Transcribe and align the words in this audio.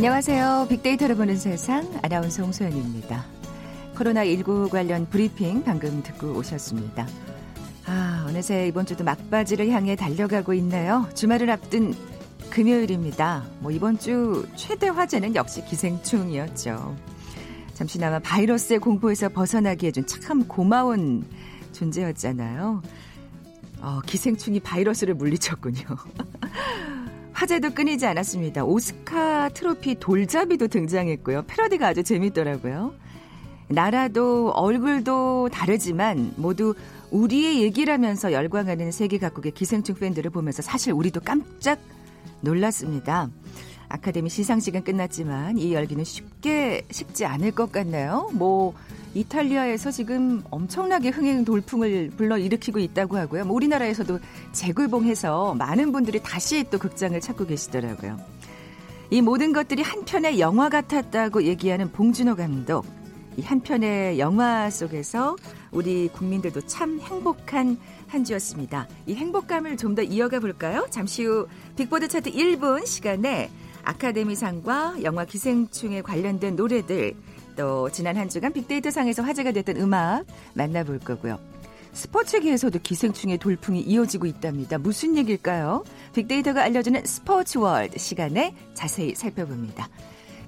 안녕하세요. 0.00 0.68
빅데이터를 0.70 1.14
보는 1.14 1.36
세상 1.36 1.86
아나운서 2.02 2.42
홍소연입니다. 2.42 3.22
코로나19 3.96 4.70
관련 4.70 5.06
브리핑 5.06 5.62
방금 5.62 6.02
듣고 6.02 6.38
오셨습니다. 6.38 7.06
아, 7.84 8.24
어느새 8.26 8.66
이번 8.66 8.86
주도 8.86 9.04
막바지를 9.04 9.68
향해 9.68 9.96
달려가고 9.96 10.54
있네요. 10.54 11.06
주말을 11.14 11.50
앞둔 11.50 11.94
금요일입니다. 12.48 13.44
뭐 13.58 13.72
이번 13.72 13.98
주 13.98 14.48
최대 14.56 14.88
화제는 14.88 15.34
역시 15.34 15.62
기생충이었죠. 15.66 16.96
잠시나마 17.74 18.20
바이러스의 18.20 18.78
공포에서 18.78 19.28
벗어나게 19.28 19.88
해준 19.88 20.06
참 20.06 20.48
고마운 20.48 21.26
존재였잖아요. 21.72 22.80
어, 23.82 24.00
기생충이 24.06 24.60
바이러스를 24.60 25.12
물리쳤군요. 25.12 25.84
화제도 27.40 27.70
끊이지 27.70 28.04
않았습니다. 28.04 28.64
오스카 28.64 29.48
트로피 29.54 29.94
돌잡이도 29.98 30.68
등장했고요. 30.68 31.44
패러디가 31.46 31.88
아주 31.88 32.02
재밌더라고요. 32.02 32.92
나라도 33.68 34.50
얼굴도 34.50 35.48
다르지만 35.50 36.34
모두 36.36 36.74
우리의 37.10 37.62
얘기라면서 37.62 38.34
열광하는 38.34 38.92
세계 38.92 39.16
각국의 39.16 39.52
기생충 39.52 39.94
팬들을 39.94 40.30
보면서 40.30 40.60
사실 40.60 40.92
우리도 40.92 41.20
깜짝 41.20 41.80
놀랐습니다. 42.42 43.30
아카데미 43.88 44.28
시상식은 44.28 44.84
끝났지만 44.84 45.56
이 45.56 45.72
열기는 45.72 46.04
쉽게 46.04 46.82
식지 46.90 47.24
않을 47.24 47.52
것 47.52 47.72
같나요? 47.72 48.28
뭐 48.34 48.74
이탈리아에서 49.14 49.90
지금 49.90 50.42
엄청나게 50.50 51.08
흥행 51.08 51.44
돌풍을 51.44 52.10
불러일으키고 52.16 52.78
있다고 52.78 53.16
하고요. 53.18 53.44
뭐 53.44 53.56
우리나라에서도 53.56 54.20
재굴봉해서 54.52 55.54
많은 55.54 55.92
분들이 55.92 56.20
다시 56.22 56.64
또 56.70 56.78
극장을 56.78 57.18
찾고 57.20 57.46
계시더라고요. 57.46 58.18
이 59.10 59.20
모든 59.22 59.52
것들이 59.52 59.82
한 59.82 60.04
편의 60.04 60.38
영화 60.38 60.68
같았다고 60.68 61.42
얘기하는 61.44 61.90
봉준호 61.90 62.36
감독. 62.36 62.84
이 63.36 63.42
한 63.42 63.60
편의 63.60 64.18
영화 64.18 64.68
속에서 64.70 65.36
우리 65.70 66.08
국민들도 66.08 66.62
참 66.62 67.00
행복한 67.00 67.78
한 68.08 68.24
주였습니다. 68.24 68.86
이 69.06 69.14
행복감을 69.14 69.76
좀 69.76 69.94
더 69.94 70.02
이어가 70.02 70.40
볼까요? 70.40 70.86
잠시 70.90 71.24
후 71.24 71.46
빅보드 71.76 72.08
차트 72.08 72.30
1분 72.32 72.86
시간에 72.86 73.50
아카데미상과 73.82 75.02
영화 75.04 75.24
기생충에 75.24 76.02
관련된 76.02 76.54
노래들 76.56 77.14
또 77.60 77.90
지난 77.90 78.16
한 78.16 78.30
주간 78.30 78.54
빅데이터 78.54 78.90
상에서 78.90 79.22
화제가 79.22 79.52
됐던 79.52 79.76
음악 79.76 80.24
만나볼 80.54 80.98
거고요. 81.00 81.38
스포츠계에서도 81.92 82.78
기생충의 82.82 83.36
돌풍이 83.36 83.82
이어지고 83.82 84.24
있답니다. 84.24 84.78
무슨 84.78 85.14
얘기일까요? 85.18 85.84
빅데이터가 86.14 86.62
알려주는 86.62 87.04
스포츠 87.04 87.58
월드 87.58 87.98
시간에 87.98 88.54
자세히 88.72 89.14
살펴봅니다. 89.14 89.90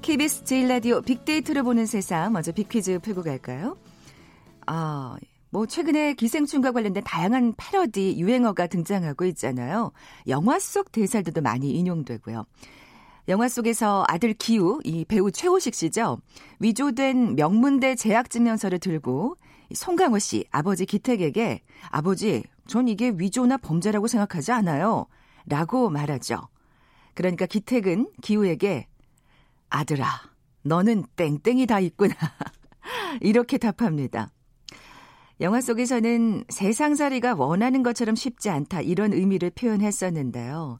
KBS 0.00 0.44
제1라디오 0.44 1.02
빅데이터를 1.02 1.64
보는 1.64 1.84
세상 1.84 2.32
먼저 2.32 2.50
빅퀴즈 2.50 3.00
풀고 3.00 3.24
갈까요? 3.24 3.76
아, 4.66 5.16
뭐 5.50 5.66
최근에 5.66 6.14
기생충과 6.14 6.72
관련된 6.72 7.04
다양한 7.04 7.52
패러디 7.58 8.18
유행어가 8.18 8.68
등장하고 8.68 9.26
있잖아요. 9.26 9.92
영화 10.28 10.58
속 10.58 10.90
대사들도 10.90 11.42
많이 11.42 11.72
인용되고요. 11.72 12.46
영화 13.28 13.48
속에서 13.48 14.04
아들 14.08 14.32
기우, 14.32 14.80
이 14.84 15.04
배우 15.04 15.30
최우식 15.30 15.74
씨죠. 15.74 16.18
위조된 16.58 17.36
명문대 17.36 17.94
재학 17.94 18.30
증명서를 18.30 18.78
들고 18.80 19.36
송강호 19.72 20.18
씨, 20.18 20.44
아버지 20.50 20.86
기택에게 20.86 21.62
아버지, 21.90 22.42
전 22.66 22.88
이게 22.88 23.12
위조나 23.16 23.58
범죄라고 23.58 24.08
생각하지 24.08 24.52
않아요. 24.52 25.06
라고 25.46 25.88
말하죠. 25.88 26.48
그러니까 27.14 27.46
기택은 27.46 28.10
기우에게 28.22 28.88
아들아, 29.70 30.06
너는 30.62 31.04
땡땡이 31.16 31.66
다 31.66 31.80
있구나. 31.80 32.14
이렇게 33.20 33.58
답합니다. 33.58 34.30
영화 35.40 35.60
속에서는 35.60 36.44
세상살이가 36.48 37.34
원하는 37.34 37.82
것처럼 37.82 38.14
쉽지 38.14 38.50
않다 38.50 38.80
이런 38.80 39.12
의미를 39.12 39.50
표현했었는데요. 39.50 40.78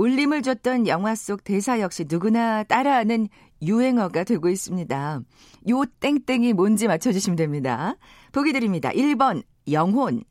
울림을 0.00 0.40
줬던 0.40 0.86
영화 0.86 1.14
속 1.14 1.44
대사 1.44 1.78
역시 1.78 2.06
누구나 2.08 2.62
따라하는 2.62 3.28
유행어가 3.60 4.24
되고 4.24 4.48
있습니다. 4.48 5.20
요 5.68 5.84
땡땡이 6.00 6.54
뭔지 6.54 6.88
맞춰주시면 6.88 7.36
됩니다. 7.36 7.96
보기 8.32 8.54
드립니다. 8.54 8.88
1번 8.92 9.42
영혼, 9.70 10.22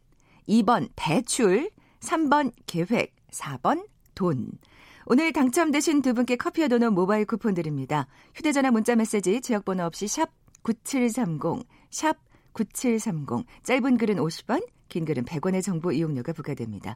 2번 0.47 0.89
대출, 0.95 1.69
3번 1.99 2.51
계획, 2.65 3.15
4번 3.29 3.85
돈. 4.15 4.49
오늘 5.05 5.31
당첨되신 5.31 6.01
두 6.01 6.15
분께 6.15 6.35
커피와 6.35 6.67
도넛 6.67 6.91
모바일 6.91 7.25
쿠폰 7.25 7.53
드립니다. 7.53 8.07
휴대전화 8.33 8.71
문자 8.71 8.95
메시지 8.95 9.39
지역번호 9.39 9.83
없이 9.83 10.07
샵 10.07 10.31
9730, 10.63 11.63
샵 11.91 12.17
9730. 12.53 13.45
짧은 13.61 13.97
글은 13.97 14.15
50원, 14.15 14.65
긴 14.87 15.05
글은 15.05 15.25
100원의 15.25 15.61
정보 15.61 15.91
이용료가 15.91 16.33
부과됩니다. 16.33 16.95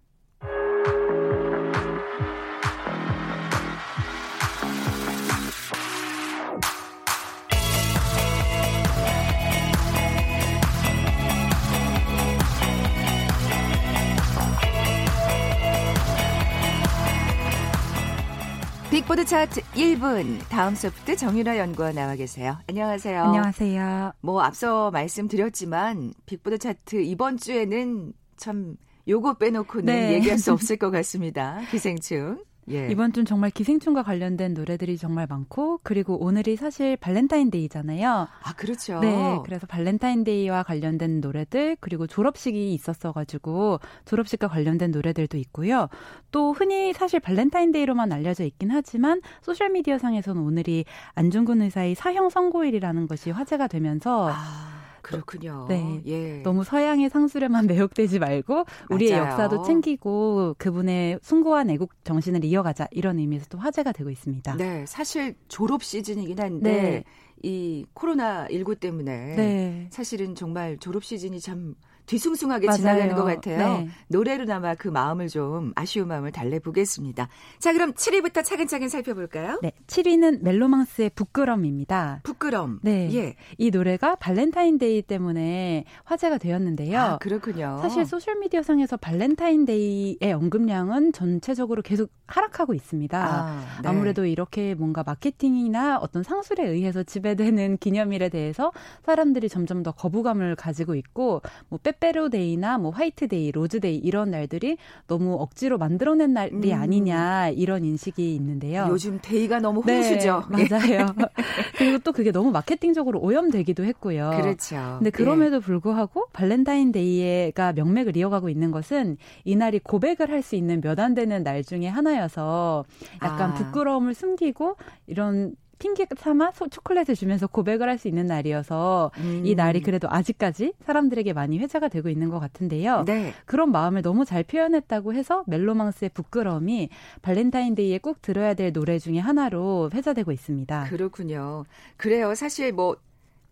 빅보드 18.91 19.23
차트 19.23 19.61
1분 19.73 20.39
다음 20.49 20.75
소프트 20.75 21.15
정유라 21.15 21.57
연구원 21.57 21.95
나와 21.95 22.15
계세요. 22.15 22.57
안녕하세요. 22.67 23.23
안녕하세요. 23.23 24.11
뭐 24.19 24.41
앞서 24.41 24.91
말씀드렸지만 24.91 26.13
빅보드 26.25 26.57
차트 26.57 26.97
이번 27.03 27.37
주에는 27.37 28.11
참 28.35 28.75
요거 29.07 29.35
빼놓고는 29.35 29.85
네. 29.85 30.13
얘기할 30.15 30.37
수 30.37 30.51
없을 30.53 30.75
것 30.75 30.91
같습니다. 30.91 31.61
기생충. 31.71 32.43
예. 32.69 32.89
이번 32.89 33.11
주는 33.11 33.25
정말 33.25 33.49
기생충과 33.49 34.03
관련된 34.03 34.53
노래들이 34.53 34.97
정말 34.97 35.27
많고 35.27 35.79
그리고 35.83 36.23
오늘이 36.23 36.55
사실 36.55 36.95
발렌타인데이잖아요. 36.97 38.27
아 38.43 38.53
그렇죠. 38.53 38.99
네, 38.99 39.39
그래서 39.43 39.65
발렌타인데이와 39.67 40.63
관련된 40.63 41.21
노래들 41.21 41.77
그리고 41.79 42.07
졸업식이 42.07 42.73
있었어가지고 42.73 43.79
졸업식과 44.05 44.47
관련된 44.47 44.91
노래들도 44.91 45.37
있고요. 45.37 45.89
또 46.31 46.53
흔히 46.53 46.93
사실 46.93 47.19
발렌타인데이로만 47.19 48.11
알려져 48.11 48.43
있긴 48.43 48.71
하지만 48.71 49.21
소셜 49.41 49.69
미디어 49.69 49.97
상에서는 49.97 50.41
오늘이 50.41 50.85
안중근 51.15 51.61
의사의 51.63 51.95
사형 51.95 52.29
선고일이라는 52.29 53.07
것이 53.07 53.31
화제가 53.31 53.67
되면서. 53.67 54.29
아. 54.31 54.70
그렇군요. 55.01 55.65
네. 55.69 56.01
예. 56.05 56.41
너무 56.43 56.63
서양의 56.63 57.09
상술에만 57.09 57.67
매혹되지 57.67 58.19
말고 58.19 58.65
우리의 58.89 59.11
맞아요. 59.13 59.25
역사도 59.25 59.63
챙기고 59.63 60.55
그분의 60.57 61.19
숭고한 61.21 61.69
애국 61.69 61.91
정신을 62.03 62.43
이어가자 62.45 62.87
이런 62.91 63.19
의미에서 63.19 63.45
또 63.49 63.57
화제가 63.57 63.91
되고 63.91 64.09
있습니다. 64.09 64.55
네. 64.57 64.85
사실 64.87 65.35
졸업 65.47 65.83
시즌이긴 65.83 66.39
한데 66.39 66.71
네. 66.71 67.03
이 67.43 67.85
코로나 67.93 68.47
19 68.49 68.75
때문에 68.75 69.35
네. 69.35 69.87
사실은 69.91 70.35
정말 70.35 70.77
졸업 70.77 71.03
시즌이 71.03 71.39
참 71.39 71.75
뒤숭숭하게 72.11 72.67
맞아요. 72.67 72.77
지나가는 72.77 73.15
것 73.15 73.23
같아요. 73.23 73.57
네. 73.57 73.89
노래로나마 74.09 74.75
그 74.75 74.89
마음을 74.89 75.29
좀 75.29 75.71
아쉬운 75.75 76.09
마음을 76.09 76.33
달래보겠습니다. 76.33 77.29
자, 77.59 77.71
그럼 77.71 77.93
7위부터 77.93 78.43
차근차근 78.43 78.89
살펴볼까요? 78.89 79.59
네, 79.61 79.71
7위는 79.87 80.43
멜로망스의 80.43 81.11
부끄럼입니다. 81.15 82.19
부끄럼. 82.23 82.79
네, 82.83 83.09
예. 83.13 83.35
이 83.57 83.71
노래가 83.71 84.15
발렌타인데이 84.15 85.03
때문에 85.03 85.85
화제가 86.03 86.37
되었는데요. 86.37 86.99
아, 86.99 87.17
그렇군요. 87.19 87.79
사실 87.81 88.05
소셜 88.05 88.35
미디어 88.39 88.61
상에서 88.61 88.97
발렌타인데이의 88.97 90.33
언급량은 90.33 91.13
전체적으로 91.13 91.81
계속 91.81 92.11
하락하고 92.27 92.73
있습니다. 92.73 93.17
아, 93.17 93.63
네. 93.83 93.87
아무래도 93.87 94.25
이렇게 94.25 94.75
뭔가 94.75 95.03
마케팅이나 95.05 95.97
어떤 95.99 96.23
상술에 96.23 96.67
의해서 96.67 97.03
지배되는 97.03 97.77
기념일에 97.77 98.27
대해서 98.27 98.73
사람들이 99.05 99.47
점점 99.47 99.81
더 99.81 99.93
거부감을 99.93 100.57
가지고 100.57 100.95
있고 100.95 101.41
뭐 101.69 101.79
빼 101.81 101.93
빼로데이나 102.01 102.79
뭐 102.79 102.91
화이트데이, 102.91 103.51
로즈데이 103.51 103.95
이런 103.95 104.31
날들이 104.31 104.77
너무 105.07 105.35
억지로 105.35 105.77
만들어낸 105.77 106.33
날이 106.33 106.73
음. 106.73 106.81
아니냐 106.81 107.49
이런 107.49 107.85
인식이 107.85 108.35
있는데요. 108.35 108.87
요즘 108.89 109.19
day가 109.21 109.59
너무 109.59 109.79
홍수죠. 109.81 110.43
네, 110.51 110.67
맞아요. 110.69 111.05
그리고 111.77 111.99
또 111.99 112.11
그게 112.11 112.31
너무 112.31 112.51
마케팅적으로 112.51 113.21
오염되기도 113.21 113.85
했고요. 113.85 114.31
그렇죠. 114.35 114.95
근데 114.97 115.11
그럼에도 115.11 115.59
네. 115.59 115.65
불구하고 115.65 116.25
발렌타인데이가 116.33 117.73
명맥을 117.73 118.17
이어가고 118.17 118.49
있는 118.49 118.71
것은 118.71 119.17
이날이 119.45 119.79
고백을 119.79 120.29
할 120.29 120.41
수 120.41 120.55
있는 120.55 120.81
몇 120.81 120.99
안 120.99 121.13
되는 121.13 121.43
날 121.43 121.63
중에 121.63 121.87
하나여서 121.87 122.83
약간 123.23 123.51
아. 123.51 123.53
부끄러움을 123.53 124.15
숨기고 124.15 124.75
이런 125.05 125.55
핑계 125.81 126.05
삼아 126.15 126.51
초콜릿을 126.69 127.15
주면서 127.15 127.47
고백을 127.47 127.89
할 127.89 128.01
수 128.01 128.07
있는 128.07 128.25
날이어서 128.25 129.11
음. 129.17 129.41
이 129.45 129.53
날이 129.53 129.81
그래도 129.81 130.07
아직까지 130.09 130.73
사람들에게 130.85 131.33
많이 131.33 131.59
회자가 131.59 131.87
되고 131.87 132.09
있는 132.09 132.29
것 132.29 132.39
같은데요. 132.39 133.03
네. 133.05 133.33
그런 133.45 133.71
마음을 133.71 134.01
너무 134.01 134.25
잘 134.25 134.43
표현했다고 134.43 135.13
해서 135.13 135.43
멜로망스의 135.47 136.09
부끄러움이 136.13 136.89
발렌타인데이에 137.21 137.99
꼭 137.99 138.21
들어야 138.21 138.55
될 138.55 138.73
노래 138.73 138.97
중에 138.97 139.19
하나로 139.19 139.91
회자되고 139.93 140.31
있습니다. 140.31 140.85
그렇군요. 140.89 141.65
그래요. 141.97 142.33
사실 142.33 142.71
뭐 142.71 142.95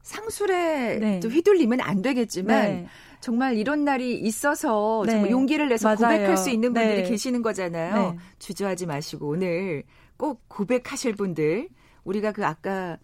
상술에 0.02 0.98
네. 0.98 1.20
휘둘리면 1.24 1.82
안 1.82 2.02
되겠지만 2.02 2.62
네. 2.64 2.88
정말 3.20 3.56
이런 3.58 3.84
날이 3.84 4.18
있어서 4.20 5.04
네. 5.06 5.12
정말 5.12 5.32
용기를 5.32 5.70
내서 5.70 5.90
맞아요. 5.90 6.18
고백할 6.18 6.38
수 6.38 6.50
있는 6.50 6.74
분들이 6.74 7.04
네. 7.04 7.10
계시는 7.10 7.44
거잖아요. 7.44 8.12
네. 8.14 8.18
주저하지 8.40 8.88
마시고 8.88 9.28
오늘 9.28 9.84
꼭 10.18 10.42
고백하실 10.48 11.14
분들 11.14 11.70
우리가 12.10 12.32
그 12.32 12.44
아까 12.46 12.98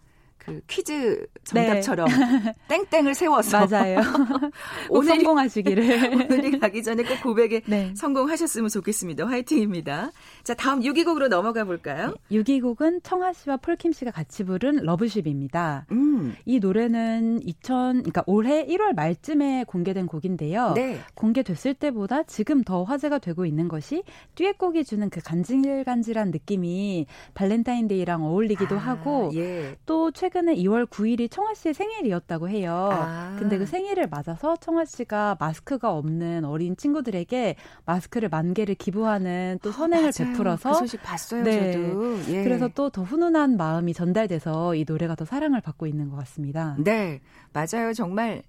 그 0.46 0.60
퀴즈 0.68 1.26
정답처럼 1.42 2.08
네. 2.08 2.54
땡땡을 2.88 3.14
세워서 3.14 3.66
맞아요. 3.66 4.00
오늘 4.88 5.08
성공하시기를 5.08 6.14
오늘이 6.30 6.58
가기 6.60 6.84
전에 6.84 7.02
꼭 7.02 7.20
고백에 7.20 7.62
네. 7.66 7.92
성공하셨으면 7.96 8.68
좋겠습니다. 8.68 9.26
화이팅입니다. 9.26 10.12
자 10.44 10.54
다음 10.54 10.80
6위곡으로 10.80 11.28
넘어가 11.28 11.64
볼까요? 11.64 12.14
네, 12.28 12.38
6위곡은 12.38 13.00
청아 13.02 13.32
씨와 13.32 13.56
폴킴 13.56 13.92
씨가 13.92 14.12
같이 14.12 14.44
부른 14.44 14.84
러브쉽입니다. 14.84 15.86
음. 15.90 16.36
이 16.44 16.60
노래는 16.60 17.40
2000 17.42 18.02
그러니까 18.02 18.22
올해 18.26 18.64
1월 18.66 18.94
말쯤에 18.94 19.64
공개된 19.66 20.06
곡인데요. 20.06 20.74
네. 20.74 21.00
공개됐을 21.14 21.74
때보다 21.74 22.22
지금 22.22 22.62
더 22.62 22.84
화제가 22.84 23.18
되고 23.18 23.44
있는 23.44 23.66
것이 23.66 24.04
듀엣곡이 24.36 24.84
주는 24.84 25.10
그 25.10 25.20
간질간질한 25.20 26.30
느낌이 26.30 27.06
발렌타인데이랑 27.34 28.24
어울리기도 28.24 28.76
아, 28.76 28.78
하고 28.78 29.30
예. 29.34 29.76
또 29.86 30.12
최근 30.12 30.35
최근에 30.36 30.54
2월 30.56 30.86
9일이 30.86 31.30
청하 31.30 31.54
씨의 31.54 31.72
생일이었다고 31.72 32.50
해요. 32.50 32.90
아. 32.92 33.36
근데 33.38 33.56
그 33.56 33.64
생일을 33.64 34.08
맞아서 34.08 34.56
청하 34.56 34.84
씨가 34.84 35.38
마스크가 35.40 35.92
없는 35.92 36.44
어린 36.44 36.76
친구들에게 36.76 37.56
마스크를 37.86 38.28
만 38.28 38.52
개를 38.52 38.74
기부하는 38.74 39.58
또 39.62 39.72
선행을 39.72 40.08
아, 40.08 40.12
베풀어서 40.16 40.72
그 40.72 40.78
소식 40.78 41.02
봤어요, 41.02 41.42
네. 41.42 41.72
저도. 41.72 42.20
예. 42.28 42.44
그래서 42.44 42.68
또 42.68 42.90
더 42.90 43.02
훈훈한 43.02 43.56
마음이 43.56 43.94
전달돼서 43.94 44.74
이 44.74 44.84
노래가 44.86 45.14
더 45.16 45.24
사랑을 45.24 45.60
받고 45.60 45.86
있는 45.86 46.08
것 46.10 46.16
같습니다. 46.18 46.76
네, 46.78 47.20
맞아요. 47.52 47.92
정말 47.94 48.42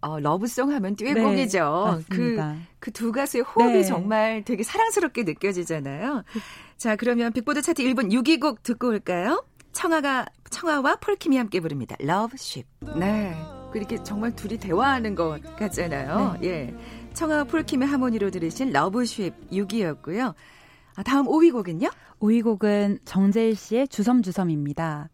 어, 0.00 0.20
러브송 0.20 0.70
하면 0.72 0.94
듀엣곡이죠. 0.96 1.98
네, 1.98 2.04
그, 2.14 2.36
그 2.78 2.90
두 2.92 3.12
가수의 3.12 3.42
호흡이 3.44 3.72
네. 3.72 3.82
정말 3.84 4.42
되게 4.44 4.62
사랑스럽게 4.62 5.24
느껴지잖아요. 5.24 6.22
자, 6.76 6.96
그러면 6.96 7.32
빅보드 7.32 7.62
차트 7.62 7.82
1분 7.82 8.10
6위곡 8.12 8.62
듣고 8.62 8.88
올까요? 8.88 9.44
청아가 9.72 10.26
청아와 10.50 10.96
폴킴이 10.96 11.36
함께 11.36 11.60
부릅니다. 11.60 11.96
Love 12.00 12.34
Ship. 12.34 12.68
네. 12.98 13.34
그렇게 13.72 14.02
정말 14.02 14.34
둘이 14.34 14.58
대화하는 14.58 15.14
것 15.14 15.40
같잖아요. 15.56 16.38
네. 16.40 16.48
예. 16.48 16.74
청아와 17.14 17.44
폴킴의 17.44 17.88
하모니로 17.88 18.30
들으신 18.30 18.74
Love 18.74 19.02
Ship 19.02 19.34
6위였고요. 19.50 20.34
아, 20.96 21.02
다음 21.02 21.26
5위 21.26 21.52
곡은요? 21.52 21.88
5위 22.20 22.42
곡은 22.42 22.98
정재일 23.04 23.56
씨의 23.56 23.88
주섬주섬입니다. 23.88 25.08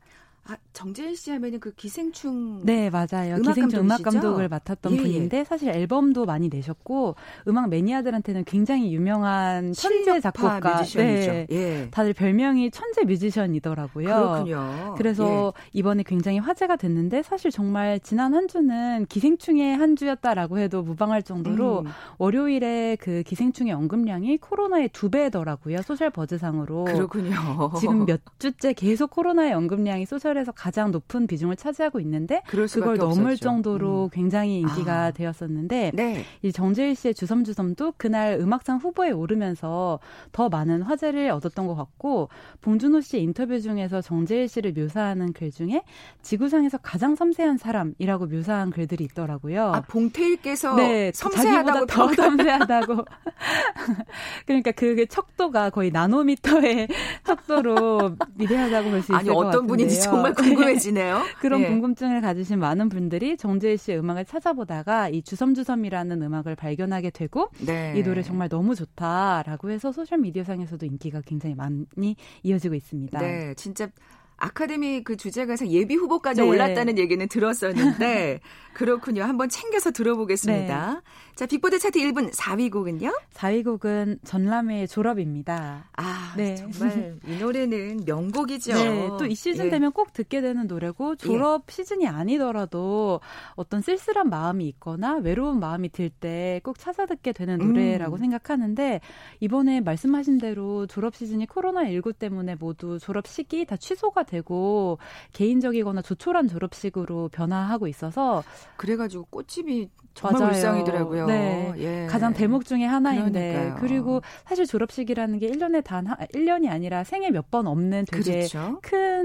아, 0.48 0.56
정재일 0.76 1.16
씨 1.16 1.30
하면은 1.30 1.58
그 1.58 1.72
기생충 1.72 2.60
네, 2.62 2.90
맞아요. 2.90 3.36
음악 3.36 3.54
기생충 3.54 3.80
음악 3.80 4.02
감독을 4.02 4.48
맡았던 4.48 4.92
예, 4.92 4.96
예. 4.96 5.02
분인데 5.02 5.44
사실 5.44 5.70
앨범도 5.70 6.26
많이 6.26 6.48
내셨고 6.48 7.16
음악 7.48 7.68
매니아들한테는 7.70 8.44
굉장히 8.44 8.92
유명한 8.92 9.72
천재 9.72 10.20
작곡가 10.20 10.78
뮤지션이죠. 10.78 11.32
네. 11.32 11.46
예. 11.50 11.88
다들 11.90 12.12
별명이 12.12 12.70
천재 12.70 13.04
뮤지션이더라고요. 13.04 14.06
그렇군요. 14.06 14.94
그래서 14.96 15.52
예. 15.56 15.70
이번에 15.72 16.02
굉장히 16.04 16.38
화제가 16.38 16.76
됐는데 16.76 17.22
사실 17.22 17.50
정말 17.50 17.98
지난 18.00 18.34
한 18.34 18.46
주는 18.46 19.06
기생충의 19.06 19.76
한 19.76 19.96
주였다라고 19.96 20.58
해도 20.58 20.82
무방할 20.82 21.22
정도로 21.22 21.80
음. 21.80 21.86
월요일에 22.18 22.98
그 23.00 23.22
기생충의 23.22 23.72
언급량이 23.72 24.36
코로나의 24.36 24.90
두 24.92 25.10
배더라고요. 25.10 25.80
social 25.80 26.10
buzz상으로. 26.10 26.84
그렇군요. 26.84 27.72
지금 27.80 28.04
몇 28.04 28.20
주째 28.38 28.74
계속 28.74 29.10
코로나의 29.10 29.54
언급량이 29.54 30.04
social 30.04 30.36
시절에서 30.36 30.52
가장 30.66 30.90
높은 30.90 31.28
비중을 31.28 31.54
차지하고 31.54 32.00
있는데 32.00 32.42
그걸 32.44 32.96
넘을 32.96 33.26
없었죠. 33.32 33.36
정도로 33.36 34.04
음. 34.06 34.10
굉장히 34.12 34.58
인기가 34.58 35.04
아. 35.04 35.10
되었었는데 35.12 35.92
네. 35.94 36.24
이 36.42 36.50
정재일 36.50 36.96
씨의 36.96 37.14
주섬주섬도 37.14 37.94
그날 37.96 38.36
음악상 38.40 38.78
후보에 38.78 39.12
오르면서 39.12 40.00
더 40.32 40.48
많은 40.48 40.82
화제를 40.82 41.30
얻었던 41.30 41.68
것 41.68 41.76
같고 41.76 42.30
봉준호 42.62 43.00
씨 43.00 43.20
인터뷰 43.20 43.60
중에서 43.60 44.00
정재일 44.00 44.48
씨를 44.48 44.72
묘사하는 44.72 45.32
글 45.34 45.52
중에 45.52 45.82
지구상에서 46.22 46.78
가장 46.78 47.14
섬세한 47.14 47.58
사람이라고 47.58 48.26
묘사한 48.26 48.70
글들이 48.70 49.04
있더라고요. 49.04 49.72
아 49.72 49.82
봉테일께서 49.82 50.74
네, 50.74 51.12
섬세하다고 51.14 51.86
더 51.86 52.12
섬세하다고. 52.12 53.04
그러니까 54.46 54.72
그게 54.72 55.06
척도가 55.06 55.70
거의 55.70 55.92
나노미터의 55.92 56.88
척도로 57.22 58.16
미세하다고 58.34 58.90
볼 58.90 59.02
수 59.02 59.12
있을 59.12 59.12
것 59.12 59.18
같은데요. 59.22 59.48
어떤 59.48 59.66
분인지 59.68 60.00
정말 60.02 60.26
정말 60.26 60.34
궁금해지네요. 60.56 61.22
그런 61.40 61.60
예. 61.62 61.68
궁금증을 61.68 62.20
가지신 62.20 62.58
많은 62.58 62.88
분들이 62.88 63.36
정재일 63.36 63.78
씨의 63.78 63.98
음악을 63.98 64.24
찾아보다가 64.24 65.08
이 65.08 65.22
주섬주섬이라는 65.22 66.22
음악을 66.22 66.56
발견하게 66.56 67.10
되고 67.10 67.50
네. 67.64 67.94
이 67.96 68.02
노래 68.02 68.22
정말 68.22 68.48
너무 68.48 68.74
좋다라고 68.74 69.70
해서 69.70 69.92
소셜 69.92 70.18
미디어 70.18 70.44
상에서도 70.44 70.84
인기가 70.86 71.20
굉장히 71.24 71.54
많이 71.54 72.16
이어지고 72.42 72.74
있습니다. 72.74 73.18
네, 73.18 73.54
진짜 73.54 73.88
아카데미 74.36 75.02
그 75.04 75.16
주제가에서 75.16 75.68
예비 75.68 75.94
후보까지 75.94 76.42
네. 76.42 76.46
올랐다는 76.48 76.98
얘기는 76.98 77.26
들었었는데 77.28 78.40
그렇군요. 78.74 79.22
한번 79.22 79.48
챙겨서 79.48 79.90
들어보겠습니다. 79.90 80.94
네. 80.94 81.00
자, 81.34 81.46
빅보드 81.46 81.78
차트 81.78 81.98
1분 81.98 82.30
4위 82.34 82.70
곡은요? 82.70 83.10
4위 83.32 83.64
곡은 83.64 84.18
전람회의 84.24 84.86
졸업입니다. 84.86 85.88
아, 85.96 86.34
네. 86.36 86.56
정말 86.56 87.18
이 87.26 87.36
노래는 87.38 88.02
명곡이죠. 88.06 88.74
네, 88.74 89.08
또 89.18 89.26
이 89.26 89.34
시즌 89.34 89.66
예. 89.66 89.70
되면 89.70 89.92
꼭 89.92 90.12
듣게 90.12 90.40
되는 90.42 90.66
노래고 90.66 91.16
졸업 91.16 91.64
예. 91.68 91.72
시즌이 91.72 92.06
아니더라도 92.06 93.20
어떤 93.54 93.80
쓸쓸한 93.80 94.28
마음이 94.28 94.66
있거나 94.68 95.16
외로운 95.16 95.58
마음이 95.58 95.88
들 95.90 96.10
때 96.10 96.60
꼭 96.62 96.78
찾아 96.78 97.04
듣게 97.06 97.32
되는 97.32 97.58
노래라고 97.58 98.16
음. 98.16 98.18
생각하는데 98.18 99.00
이번에 99.40 99.80
말씀하신 99.80 100.38
대로 100.38 100.86
졸업 100.86 101.14
시즌이 101.16 101.46
코로나 101.46 101.86
19 101.88 102.12
때문에 102.14 102.54
모두 102.56 102.98
졸업 102.98 103.26
시기 103.26 103.64
다 103.64 103.76
취소가 103.76 104.22
되고 104.26 104.98
개인적이거나 105.32 106.02
조촐한 106.02 106.48
졸업식으로 106.48 107.28
변화하고 107.32 107.86
있어서 107.86 108.42
그래가지고 108.76 109.26
꽃집이 109.30 109.88
정말 110.14 110.40
맞아요. 110.40 110.52
불쌍이더라고요. 110.52 111.26
네. 111.26 111.72
예. 111.76 112.06
가장 112.08 112.32
대목 112.32 112.64
중에 112.64 112.84
하나인데 112.86 113.52
그러니까요. 113.52 113.76
그리고 113.80 114.22
사실 114.46 114.64
졸업식이라는 114.66 115.38
게 115.38 115.50
1년에 115.50 115.84
단 115.84 116.06
1년이 116.34 116.70
아니라 116.70 117.04
생애 117.04 117.30
몇 117.30 117.46
번 117.50 117.66
없는 117.68 118.06
되게 118.10 118.32
그렇죠. 118.48 118.80
큰 118.82 119.15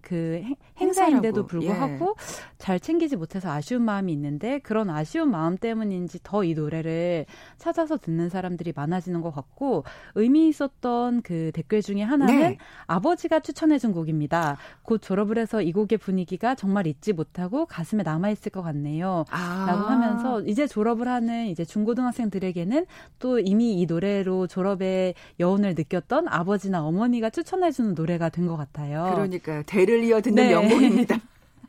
그 0.00 0.42
행사인데도 0.80 1.46
불구하고 1.46 2.14
예. 2.18 2.48
잘 2.58 2.80
챙기지 2.80 3.16
못해서 3.16 3.50
아쉬운 3.50 3.82
마음이 3.82 4.12
있는데 4.12 4.58
그런 4.60 4.90
아쉬운 4.90 5.30
마음 5.30 5.56
때문인지 5.56 6.20
더 6.22 6.42
이 6.44 6.54
노래를 6.54 7.26
찾아서 7.58 7.96
듣는 7.98 8.28
사람들이 8.28 8.72
많아지는 8.74 9.20
것 9.20 9.34
같고 9.34 9.84
의미 10.14 10.48
있었던 10.48 11.22
그 11.22 11.50
댓글 11.52 11.82
중에 11.82 12.02
하나는 12.02 12.38
네. 12.38 12.58
아버지가 12.86 13.40
추천해준 13.40 13.92
곡입니다. 13.92 14.56
곧 14.82 15.02
졸업을 15.02 15.36
해서 15.38 15.60
이 15.60 15.72
곡의 15.72 15.98
분위기가 15.98 16.54
정말 16.54 16.86
잊지 16.86 17.12
못하고 17.12 17.66
가슴에 17.66 18.02
남아 18.02 18.30
있을 18.30 18.50
것 18.50 18.62
같네요. 18.62 19.24
아. 19.30 19.66
라고 19.68 19.82
하면서 19.88 20.40
이제 20.42 20.66
졸업을 20.66 21.06
하는 21.08 21.46
이제 21.48 21.64
중고등학생들에게는 21.64 22.86
또 23.18 23.38
이미 23.40 23.80
이 23.80 23.86
노래로 23.86 24.46
졸업의 24.46 25.14
여운을 25.40 25.74
느꼈던 25.76 26.28
아버지나 26.28 26.84
어머니가 26.84 27.30
추천해주는 27.30 27.94
노래가 27.94 28.28
된 28.30 28.48
것 28.48 28.56
같아요. 28.56 29.10
그러니까 29.14 29.47
요. 29.48 29.62
대를 29.66 30.04
이어 30.04 30.20
듣는 30.20 30.44
네. 30.44 30.50
명곡입니다. 30.50 31.18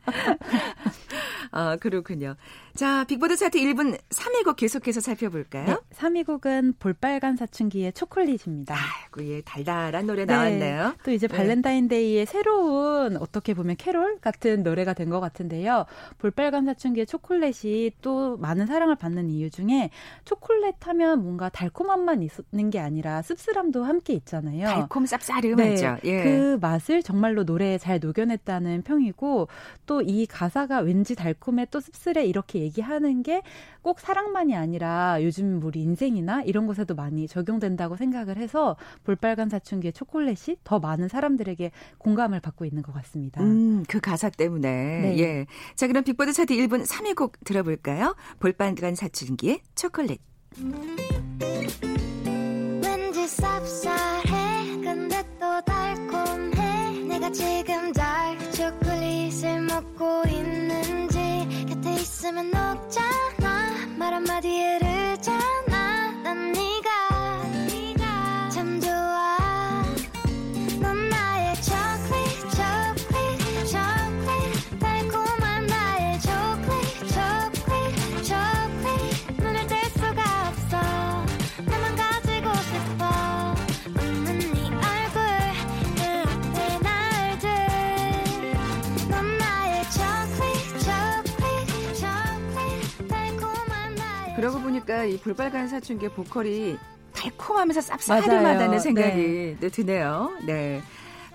아, 1.52 1.76
그렇군요. 1.78 2.36
자, 2.76 3.04
빅보드 3.06 3.36
차트 3.36 3.58
1분 3.60 4.00
3위 4.10 4.44
곡 4.46 4.56
계속해서 4.56 5.02
살펴볼까요? 5.02 5.66
네, 5.66 5.76
3위 5.96 6.26
곡은 6.26 6.76
볼빨간 6.80 7.36
사춘기의 7.36 7.94
초콜릿입니다. 7.94 8.76
아이고, 8.76 9.28
예, 9.30 9.42
달달한 9.42 10.06
노래 10.08 10.26
네, 10.26 10.34
나왔네요. 10.34 10.96
또 11.04 11.12
이제 11.12 11.28
네. 11.28 11.36
발렌타인데이의 11.36 12.26
새로운 12.26 13.18
어떻게 13.18 13.54
보면 13.54 13.76
캐롤 13.78 14.20
같은 14.20 14.64
노래가 14.64 14.94
된 14.94 15.10
것 15.10 15.20
같은데요. 15.20 15.86
볼빨간 16.20 16.66
사춘기의 16.66 17.08
초콜릿이 17.08 17.94
또 18.02 18.38
많은 18.38 18.68
사랑을 18.68 18.96
받는 18.96 19.30
이유 19.32 19.50
중에 19.50 19.90
초콜릿 20.24 20.76
하면 20.88 21.24
뭔가 21.24 21.50
달콤한 21.50 22.06
맛 22.06 22.20
있는 22.20 22.70
게 22.70 22.80
아니라 22.80 23.22
씁쓸함도 23.24 23.84
함께 23.84 24.14
있잖아요. 24.14 24.68
달콤 24.68 25.06
쌉싸름하죠. 25.06 26.02
네, 26.02 26.10
예. 26.10 26.24
그 26.24 26.58
맛을 26.62 27.02
정말로 27.02 27.44
노래에 27.44 27.78
잘 27.80 28.00
녹여냈다는 28.00 28.84
평이고 28.84 29.48
또 29.88 30.00
이 30.02 30.26
가사가 30.28 30.80
왠지 30.80 31.16
달콤 31.16 31.39
달콤해 31.40 31.68
또 31.72 31.80
씁쓸해 31.80 32.26
이렇게 32.26 32.60
얘기하는 32.60 33.24
게 33.24 33.42
꼭 33.82 34.00
사랑만이 34.00 34.56
아니라 34.56 35.24
요즘 35.24 35.62
우리 35.64 35.82
인생이나 35.82 36.42
이런 36.44 36.68
곳에도 36.68 36.96
많이 36.96 37.28
적용된다고 37.28 37.96
생각을 37.96 38.38
해서 38.38 38.76
볼빨간 39.04 39.50
사춘기의 39.50 39.94
초콜릿이 39.94 40.58
더 40.64 40.80
많은 40.80 41.08
사람들에게 41.08 41.72
공감을 41.98 42.40
받고 42.40 42.66
있는 42.66 42.84
것 42.84 42.94
같습니다. 42.94 43.42
음, 43.42 43.84
그 43.88 44.00
가사 44.00 44.30
때문에. 44.30 44.70
네. 45.02 45.20
예. 45.20 45.46
자, 45.76 45.88
그럼 45.88 46.04
빅보드 46.04 46.34
차트 46.34 46.54
1분 46.54 46.86
3위 46.86 47.16
곡 47.16 47.38
들어볼까요? 47.44 48.16
볼빨간 48.40 48.96
사춘기의 48.96 49.62
초콜릿. 49.76 50.20
곁에 62.30 62.42
있으 62.42 62.69
보니까 94.90 95.06
이 95.06 95.18
볼빨간 95.18 95.68
사춘기의 95.68 96.12
보컬이 96.12 96.78
달콤하면서 97.14 97.94
쌉싸름하다는 97.94 98.80
생각이 98.80 99.58
네. 99.60 99.70
드네요. 99.70 100.38
네. 100.46 100.82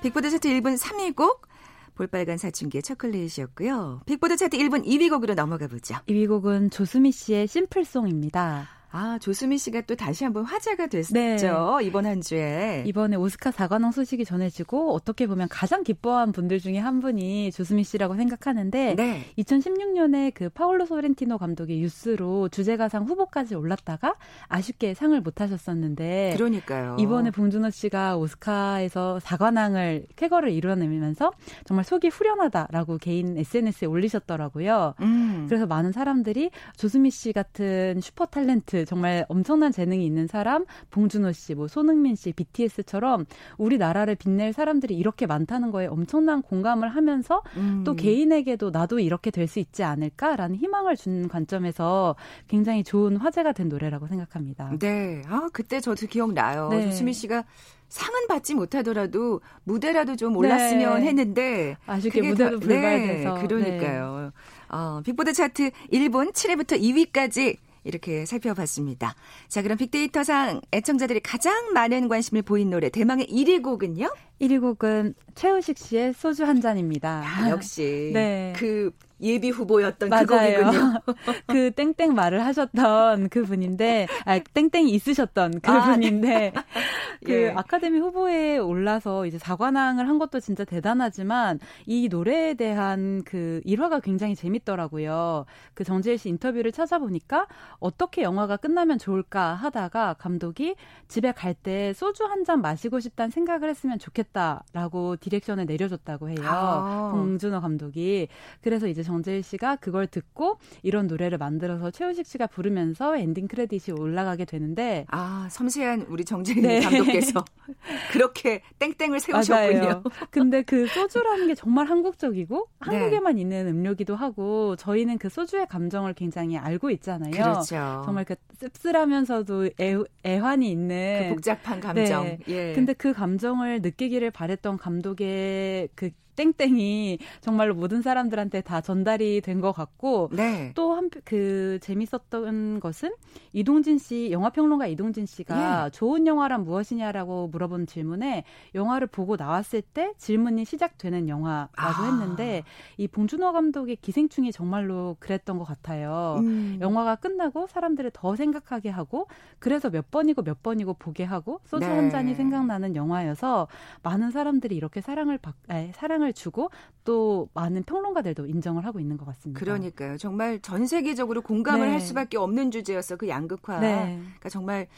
빅보드 0.02 0.28
차트 0.30 0.48
1분 0.48 0.76
3위 0.76 1.14
곡 1.14 1.46
볼빨간 1.94 2.36
사춘기의 2.36 2.82
초콜릿이었고요. 2.82 4.02
빅보드 4.06 4.36
차트 4.36 4.58
1분 4.58 4.84
2위 4.84 5.08
곡으로 5.08 5.34
넘어가 5.34 5.68
보죠. 5.68 5.94
2위 6.08 6.28
곡은 6.28 6.70
조수미 6.70 7.12
씨의 7.12 7.46
Simple 7.46 7.89
Song입니다. 7.89 8.68
아, 8.96 9.18
조수미 9.18 9.58
씨가 9.58 9.80
또 9.88 9.96
다시 9.96 10.22
한번 10.22 10.44
화제가 10.44 10.86
됐죠. 10.86 11.12
네. 11.14 11.36
이번 11.82 12.06
한 12.06 12.20
주에. 12.20 12.84
이번에 12.86 13.16
오스카 13.16 13.50
사관왕 13.50 13.90
소식이 13.90 14.24
전해지고 14.24 14.94
어떻게 14.94 15.26
보면 15.26 15.48
가장 15.48 15.82
기뻐한 15.82 16.30
분들 16.30 16.60
중에 16.60 16.78
한 16.78 17.00
분이 17.00 17.50
조수미 17.50 17.82
씨라고 17.82 18.14
생각하는데 18.14 18.94
네. 18.94 19.24
2016년에 19.36 20.32
그 20.32 20.48
파울로 20.48 20.86
소렌티노 20.86 21.38
감독의 21.38 21.82
유스로 21.82 22.50
주제가상 22.50 23.06
후보까지 23.06 23.56
올랐다가 23.56 24.14
아쉽게 24.46 24.94
상을 24.94 25.20
못 25.20 25.40
하셨었는데 25.40 26.34
그러니까요. 26.36 26.96
이번에 27.00 27.32
봉준호 27.32 27.70
씨가 27.70 28.16
오스카에서 28.16 29.18
사관왕을 29.18 30.06
쾌거를 30.14 30.52
이뤄내면서 30.52 31.32
정말 31.64 31.84
속이 31.84 32.10
후련하다라고 32.10 32.98
개인 32.98 33.36
SNS에 33.38 33.88
올리셨더라고요. 33.88 34.94
음. 35.00 35.46
그래서 35.48 35.66
많은 35.66 35.90
사람들이 35.90 36.50
조수미 36.76 37.10
씨 37.10 37.32
같은 37.32 38.00
슈퍼 38.00 38.26
탤런트 38.26 38.83
정말 38.84 39.24
엄청난 39.28 39.72
재능이 39.72 40.04
있는 40.04 40.26
사람, 40.26 40.64
봉준호 40.90 41.32
씨, 41.32 41.54
뭐 41.54 41.68
손흥민 41.68 42.16
씨, 42.16 42.32
BTS처럼 42.32 43.24
우리나라를 43.56 44.14
빛낼 44.16 44.52
사람들이 44.52 44.94
이렇게 44.94 45.26
많다는 45.26 45.70
거에 45.70 45.86
엄청난 45.86 46.42
공감을 46.42 46.88
하면서 46.88 47.42
음. 47.56 47.82
또 47.84 47.94
개인에게도 47.94 48.70
나도 48.70 48.98
이렇게 48.98 49.30
될 49.30 49.44
수 49.54 49.58
있지 49.58 49.84
않을까라는 49.84 50.56
희망을 50.56 50.96
준 50.96 51.28
관점에서 51.28 52.16
굉장히 52.48 52.82
좋은 52.82 53.16
화제가 53.16 53.52
된 53.52 53.68
노래라고 53.68 54.06
생각합니다. 54.06 54.72
네. 54.78 55.22
아, 55.28 55.48
그때 55.52 55.80
저도 55.80 56.06
기억나요. 56.06 56.68
네. 56.70 56.84
조수미 56.84 57.12
씨가 57.12 57.44
상은 57.88 58.26
받지 58.26 58.54
못하더라도 58.54 59.40
무대라도 59.64 60.16
좀 60.16 60.36
올랐으면 60.36 61.00
네. 61.00 61.06
했는데 61.06 61.76
아쉽게 61.86 62.22
무대도 62.22 62.58
불발돼서 62.60 63.34
네, 63.34 63.46
그러니까요. 63.46 64.32
네. 64.32 64.76
어, 64.76 65.00
빅보드 65.04 65.32
차트 65.32 65.70
1분 65.92 66.32
7회부터 66.32 66.80
2위까지 66.80 67.56
이렇게 67.84 68.26
살펴봤습니다. 68.26 69.14
자, 69.48 69.62
그럼 69.62 69.78
빅데이터상 69.78 70.60
애청자들이 70.72 71.20
가장 71.20 71.72
많은 71.72 72.08
관심을 72.08 72.42
보인 72.42 72.70
노래 72.70 72.88
대망의 72.88 73.26
1위 73.26 73.62
곡은요? 73.62 74.12
1위 74.40 74.60
곡은 74.60 75.14
최우식 75.34 75.78
씨의 75.78 76.14
소주 76.14 76.44
한 76.44 76.60
잔입니다. 76.60 77.22
아, 77.24 77.50
역시 77.50 78.10
네. 78.12 78.52
그 78.56 78.90
예비 79.24 79.50
후보였던 79.50 80.08
맞아요. 80.08 80.26
그곡이군요. 80.26 81.00
그 81.48 81.70
땡땡 81.72 82.14
말을 82.14 82.44
하셨던 82.44 83.28
그분인데, 83.30 84.06
아, 84.24 84.38
땡땡이 84.38 84.90
있으셨던 84.92 85.60
그분인데, 85.60 86.34
아, 86.34 86.38
네. 86.38 86.52
그 87.24 87.32
예. 87.32 87.50
아카데미 87.50 87.98
후보에 87.98 88.58
올라서 88.58 89.26
이제 89.26 89.38
사관왕을 89.38 90.06
한 90.08 90.18
것도 90.18 90.40
진짜 90.40 90.64
대단하지만 90.64 91.58
이 91.86 92.08
노래에 92.08 92.54
대한 92.54 93.22
그 93.24 93.60
일화가 93.64 94.00
굉장히 94.00 94.34
재밌더라고요. 94.36 95.46
그 95.72 95.84
정재일 95.84 96.18
씨 96.18 96.28
인터뷰를 96.28 96.70
찾아보니까 96.70 97.46
어떻게 97.78 98.22
영화가 98.22 98.58
끝나면 98.58 98.98
좋을까 98.98 99.54
하다가 99.54 100.14
감독이 100.14 100.74
집에 101.08 101.32
갈 101.32 101.54
때 101.54 101.92
소주 101.94 102.24
한 102.24 102.44
잔 102.44 102.60
마시고 102.60 103.00
싶다는 103.00 103.30
생각을 103.30 103.70
했으면 103.70 103.98
좋겠다라고 103.98 105.16
디렉션을 105.16 105.64
내려줬다고 105.64 106.28
해요. 106.28 106.36
아. 106.44 107.10
봉준호 107.12 107.60
감독이. 107.62 108.28
그래서 108.60 108.86
이제 108.86 109.02
정 109.02 109.13
재일 109.22 109.42
씨가 109.42 109.76
그걸 109.76 110.06
듣고 110.06 110.58
이런 110.82 111.06
노래를 111.06 111.38
만들어서 111.38 111.90
최우식 111.90 112.26
씨가 112.26 112.46
부르면서 112.46 113.16
엔딩 113.16 113.48
크레딧이 113.48 113.98
올라가게 113.98 114.44
되는데 114.44 115.06
아 115.08 115.48
섬세한 115.50 116.06
우리 116.08 116.24
정재일 116.24 116.62
네. 116.62 116.80
감독께서 116.80 117.44
그렇게 118.12 118.62
땡땡을 118.78 119.20
세우셨군요. 119.20 119.78
맞아요. 119.78 120.02
근데 120.30 120.62
그 120.62 120.86
소주라는 120.86 121.48
게 121.48 121.54
정말 121.54 121.86
한국적이고 121.86 122.68
네. 122.90 122.96
한국에만 122.96 123.38
있는 123.38 123.68
음료기도 123.68 124.16
하고 124.16 124.76
저희는 124.76 125.18
그 125.18 125.28
소주의 125.28 125.66
감정을 125.66 126.14
굉장히 126.14 126.56
알고 126.58 126.90
있잖아요. 126.90 127.30
그렇죠. 127.30 128.02
정말 128.04 128.24
그 128.24 128.34
씁쓸하면서도 128.58 129.70
애, 129.80 129.96
애환이 130.26 130.70
있는 130.70 131.28
그 131.28 131.34
복잡한 131.34 131.80
감정. 131.80 132.24
네. 132.24 132.38
예. 132.48 132.72
근데 132.74 132.92
그 132.92 133.12
감정을 133.12 133.82
느끼기를 133.82 134.30
바랬던 134.30 134.78
감독의 134.78 135.88
그 135.94 136.10
땡땡이 136.36 137.18
정말로 137.40 137.74
모든 137.74 138.02
사람들한테 138.02 138.60
다 138.60 138.80
전달이 138.80 139.40
된 139.40 139.64
것 139.64 139.72
같고 139.72 140.30
네. 140.32 140.72
또한 140.74 141.08
그 141.24 141.78
재밌었던 141.80 142.80
것은 142.80 143.12
이동진 143.52 143.98
씨 143.98 144.30
영화 144.30 144.50
평론가 144.50 144.86
이동진 144.86 145.26
씨가 145.26 145.86
예. 145.86 145.90
좋은 145.90 146.26
영화란 146.26 146.64
무엇이냐라고 146.64 147.48
물어본 147.48 147.86
질문에 147.86 148.44
영화를 148.74 149.06
보고 149.06 149.36
나왔을 149.36 149.82
때 149.82 150.12
질문이 150.18 150.64
시작되는 150.64 151.28
영화라고 151.28 151.72
아. 151.76 152.04
했는데 152.06 152.62
이 152.96 153.08
봉준호 153.08 153.52
감독의 153.52 153.96
기생충이 153.96 154.52
정말로 154.52 155.16
그랬던 155.20 155.58
것 155.58 155.64
같아요. 155.64 156.36
음. 156.40 156.78
영화가 156.80 157.16
끝나고 157.16 157.66
사람들을 157.68 158.10
더 158.12 158.36
생각하게 158.36 158.90
하고 158.90 159.28
그래서 159.58 159.90
몇 159.90 160.10
번이고 160.10 160.42
몇 160.42 160.62
번이고 160.62 160.94
보게 160.94 161.24
하고 161.24 161.60
소주 161.64 161.86
네. 161.86 161.94
한 161.94 162.10
잔이 162.10 162.34
생각나는 162.34 162.96
영화여서 162.96 163.68
많은 164.02 164.30
사람들이 164.30 164.74
이렇게 164.76 165.00
사랑을 165.00 165.38
받 165.38 165.54
아니, 165.68 165.92
사랑을 165.92 166.23
상을 166.24 166.32
주고 166.32 166.70
또 167.04 167.48
많은 167.52 167.82
평론가들도 167.82 168.46
인정을 168.46 168.86
하고 168.86 168.98
있는 168.98 169.16
것 169.18 169.26
같습니다. 169.26 169.60
그러니까요. 169.60 170.16
정말 170.16 170.60
전 170.60 170.86
세계적으로 170.86 171.42
공감을 171.42 171.86
네. 171.86 171.92
할 171.92 172.00
수밖에 172.00 172.38
없는 172.38 172.70
주제였어. 172.70 173.16
그 173.16 173.28
양극화. 173.28 173.80
네. 173.80 174.18
그러니까 174.18 174.48
정말 174.48 174.88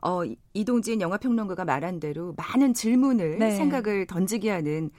어, 0.00 0.22
이동진 0.54 1.00
영화평론가가 1.00 1.64
말한 1.64 1.98
대로 1.98 2.34
많은 2.36 2.72
질문을 2.72 3.38
네. 3.38 3.50
생각을 3.56 4.06
던지게 4.06 4.50
하는 4.50 4.90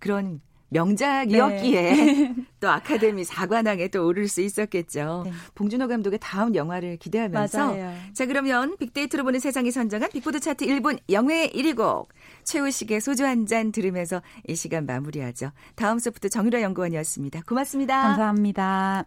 그런 0.00 0.40
명작이었기에 0.70 1.82
네. 1.82 2.34
또 2.60 2.68
아카데미 2.68 3.24
사관왕에 3.24 3.88
또 3.88 4.06
오를 4.06 4.28
수 4.28 4.42
있었겠죠. 4.42 5.22
네. 5.24 5.32
봉준호 5.54 5.88
감독의 5.88 6.18
다음 6.20 6.54
영화를 6.54 6.98
기대하면서 6.98 7.58
맞아요. 7.58 7.94
자 8.12 8.26
그러면 8.26 8.76
빅데이터로 8.76 9.24
보는 9.24 9.40
세상이 9.40 9.70
선정한 9.70 10.10
빅보드 10.10 10.40
차트 10.40 10.66
1분 10.66 10.98
영예 11.08 11.50
1위 11.54 11.74
곡 11.76 12.10
최우식의 12.48 13.00
소주 13.00 13.24
한 13.24 13.46
잔 13.46 13.72
들으면서 13.72 14.20
이 14.46 14.54
시간 14.56 14.84
마무리하죠. 14.84 15.52
다음 15.74 15.98
소프트 15.98 16.28
정유라 16.28 16.60
연구원이었습니다. 16.62 17.42
고맙습니다. 17.46 18.02
감사합니다. 18.02 19.04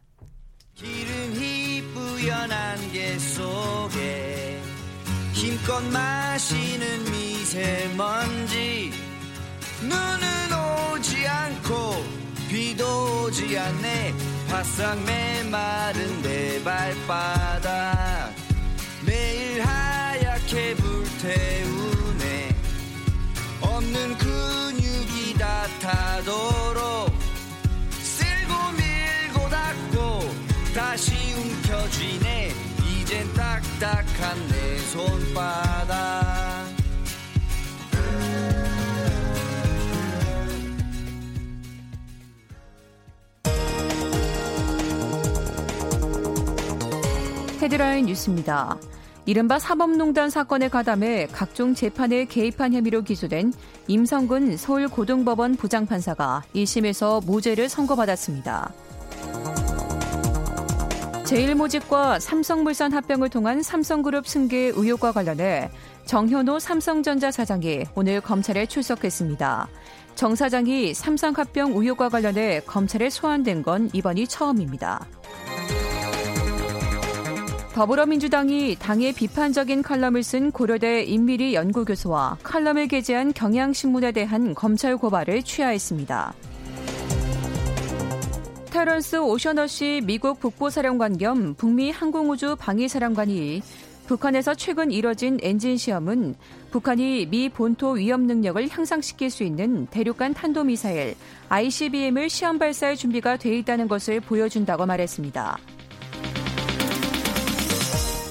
기름이 0.74 1.84
뿌연 1.94 2.52
안개 2.52 3.18
속에 3.20 4.60
힘껏 5.34 5.82
마시는 5.92 7.04
미세먼지 7.12 8.92
눈은 9.82 10.96
오지 10.96 11.28
않고 11.28 11.96
비도 12.50 13.26
오지 13.26 13.58
않네 13.58 14.14
바싹 14.50 14.98
메마른 15.04 16.22
내 16.22 16.64
발바닥 16.64 18.34
매일 19.06 19.62
하얗게 19.62 20.76
불태우네 20.76 21.81
없는 23.62 24.18
근육이 24.18 25.36
나타도록 25.38 27.12
쓸고 28.02 28.54
밀고 28.78 29.50
닦고 29.50 30.20
다시 30.74 31.14
움켜쥐네 31.34 32.52
이젠 32.86 33.34
딱딱한 33.34 34.48
내 34.48 34.78
손바닥 34.78 36.52
헤드라인 47.62 48.08
뉴스입니다. 48.08 48.76
이른바 49.26 49.60
사법농단 49.60 50.30
사건에 50.30 50.68
가담해 50.68 51.28
각종 51.32 51.76
재판에 51.76 52.26
개입한 52.26 52.74
혐의로 52.74 53.04
기소된 53.04 53.54
임성근 53.88 54.58
서울고등법원 54.58 55.58
부장판사가 55.58 56.44
1심에서 56.56 57.24
무죄를 57.26 57.70
선고받았습니다. 57.70 58.74
제일모직과 61.32 62.20
삼성물산 62.20 62.92
합병을 62.92 63.30
통한 63.30 63.64
삼성그룹 63.64 64.28
승계 64.28 64.74
의혹과 64.76 65.14
관련해 65.14 65.70
정현호 66.06 66.60
삼성전자 66.60 67.32
사장이 67.32 67.86
오늘 67.96 68.20
검찰에 68.20 68.66
출석했습니다. 68.66 69.70
정 70.16 70.36
사장이 70.36 70.94
삼성 70.94 71.34
합병 71.38 71.72
의혹과 71.72 72.10
관련해 72.10 72.62
검찰에 72.66 73.10
소환된 73.10 73.64
건 73.64 73.90
이번이 73.94 74.28
처음입니다. 74.28 75.08
더불어민주당이 77.82 78.76
당의 78.76 79.12
비판적인 79.12 79.82
칼럼을 79.82 80.22
쓴 80.22 80.52
고려대 80.52 81.02
인미리 81.02 81.56
연구교수와 81.56 82.38
칼럼을 82.44 82.88
게재한 82.88 83.34
경향신문에 83.34 84.12
대한 84.12 84.54
검찰 84.54 84.98
고발을 84.98 85.42
취하했습니다. 85.42 86.32
테런스 88.70 89.16
오셔너시 89.16 90.02
미국 90.06 90.40
북부사령관 90.40 91.18
겸 91.18 91.56
북미 91.56 91.90
항공우주 91.90 92.58
방위사령관이 92.60 93.64
북한에서 94.06 94.54
최근 94.54 94.92
이뤄진 94.92 95.40
엔진 95.42 95.76
시험은 95.76 96.36
북한이 96.70 97.30
미 97.32 97.50
본토 97.50 97.94
위협 97.94 98.22
능력을 98.22 98.70
향상시킬 98.70 99.32
수 99.32 99.42
있는 99.42 99.88
대륙간 99.88 100.36
탄도미사일 100.36 101.16
ICBM을 101.50 102.30
시험 102.30 102.60
발사할 102.60 102.96
준비가 102.96 103.38
돼 103.38 103.58
있다는 103.58 103.88
것을 103.88 104.20
보여준다고 104.20 104.86
말했습니다. 104.86 105.58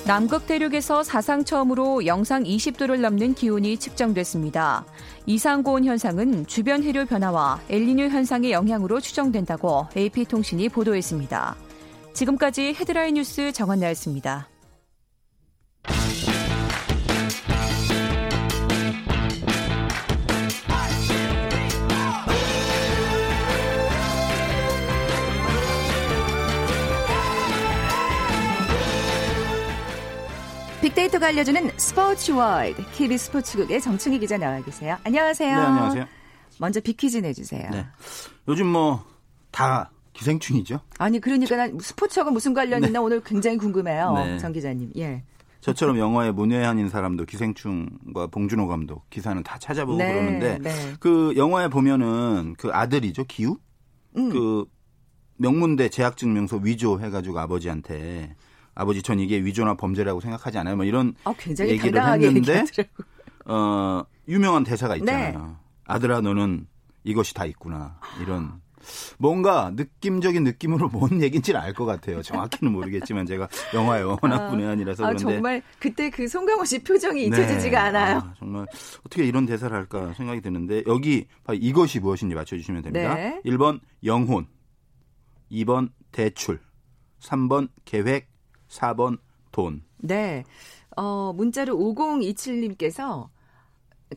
남극 0.06 0.46
대륙에서 0.46 1.02
사상 1.04 1.44
처음으로 1.44 2.06
영상 2.06 2.42
20도를 2.42 3.00
넘는 3.00 3.34
기온이 3.34 3.76
측정됐습니다. 3.76 4.84
이상 5.26 5.62
고온 5.62 5.84
현상은 5.84 6.46
주변 6.46 6.82
해류 6.82 7.06
변화와 7.06 7.60
엘니뇨 7.68 8.04
현상의 8.04 8.50
영향으로 8.50 9.00
추정된다고 9.00 9.86
AP통신이 9.96 10.68
보도했습니다. 10.70 11.54
지금까지 12.14 12.74
헤드라인 12.74 13.14
뉴스 13.14 13.52
정한나였습니다. 13.52 14.49
빅데이터가 30.82 31.26
알려주는 31.26 31.70
스포츠 31.76 32.32
월드 32.32 32.82
KBS 32.94 33.26
스포츠국의 33.26 33.80
정충희 33.80 34.18
기자 34.18 34.38
나와 34.38 34.60
계세요. 34.62 34.96
안녕하세요. 35.04 35.56
네, 35.56 35.62
안녕하세요. 35.62 36.06
먼저 36.58 36.80
빅퀴즈 36.80 37.18
내주세요. 37.18 37.68
네. 37.70 37.86
요즘 38.48 38.66
뭐 38.66 39.10
다 39.50 39.90
기생충이죠. 40.12 40.80
아니 40.98 41.20
그러니까 41.20 41.56
난 41.56 41.78
스포츠하고 41.80 42.30
무슨 42.30 42.54
관련이 42.54 42.86
있나 42.86 42.98
네. 42.98 43.04
오늘 43.04 43.20
굉장히 43.22 43.56
궁금해요. 43.56 44.12
네. 44.14 44.38
정 44.38 44.52
기자님. 44.52 44.92
예. 44.96 45.22
저처럼 45.60 45.98
영화에 45.98 46.30
문외한인 46.30 46.88
사람도 46.88 47.26
기생충과 47.26 48.28
봉준호 48.28 48.66
감독 48.66 49.08
기사는 49.10 49.42
다 49.42 49.58
찾아보고 49.58 49.98
네, 49.98 50.12
그러는데 50.12 50.58
네. 50.58 50.94
그 50.98 51.34
영화에 51.36 51.68
보면은 51.68 52.54
그 52.58 52.70
아들이죠 52.72 53.24
기우 53.24 53.58
음. 54.16 54.30
그 54.30 54.64
명문대 55.36 55.90
재학 55.90 56.16
증명서 56.16 56.56
위조 56.58 56.98
해가지고 57.00 57.38
아버지한테 57.38 58.34
아버지 58.74 59.02
전 59.02 59.18
이게 59.20 59.38
위조나 59.42 59.74
범죄라고 59.74 60.20
생각하지 60.20 60.58
않아요. 60.58 60.76
뭐 60.76 60.84
이런 60.84 61.14
어, 61.24 61.34
얘기를 61.60 62.02
했는데 62.02 62.64
어 63.46 64.02
유명한 64.28 64.64
대사가 64.64 64.96
있잖아요. 64.96 65.38
네. 65.38 65.54
아들아 65.84 66.20
너는 66.20 66.66
이것이 67.04 67.34
다 67.34 67.44
있구나 67.46 67.98
이런 68.20 68.60
뭔가 69.18 69.70
느낌적인 69.74 70.42
느낌으로 70.44 70.88
뭔 70.88 71.20
얘기인지는 71.22 71.60
알 71.60 71.74
것 71.74 71.84
같아요. 71.84 72.22
정확히는 72.22 72.72
모르겠지만 72.72 73.26
제가 73.26 73.48
영화에 73.74 74.02
워낙 74.02 74.46
아, 74.46 74.50
분해아니라서 74.50 75.02
그런데 75.04 75.22
아, 75.24 75.32
정말 75.34 75.62
그때 75.78 76.10
그 76.10 76.26
송강호 76.26 76.64
씨 76.64 76.78
표정이 76.82 77.26
잊혀지지가 77.26 77.90
네. 77.92 77.98
않아요. 77.98 78.16
아, 78.18 78.34
정말 78.38 78.66
어떻게 79.04 79.24
이런 79.24 79.46
대사를 79.46 79.74
할까 79.76 80.14
생각이 80.14 80.40
드는데 80.40 80.84
여기 80.86 81.26
이것이 81.52 82.00
무엇인지 82.00 82.34
맞춰주시면 82.34 82.82
됩니다. 82.82 83.14
네. 83.14 83.40
1번 83.44 83.80
영혼, 84.04 84.46
2번 85.52 85.90
대출, 86.10 86.60
3번 87.20 87.68
계획, 87.84 88.29
4번 88.70 89.18
돈. 89.52 89.82
네. 89.98 90.44
어, 90.96 91.32
문자로 91.34 91.76
5027님께서 91.76 93.28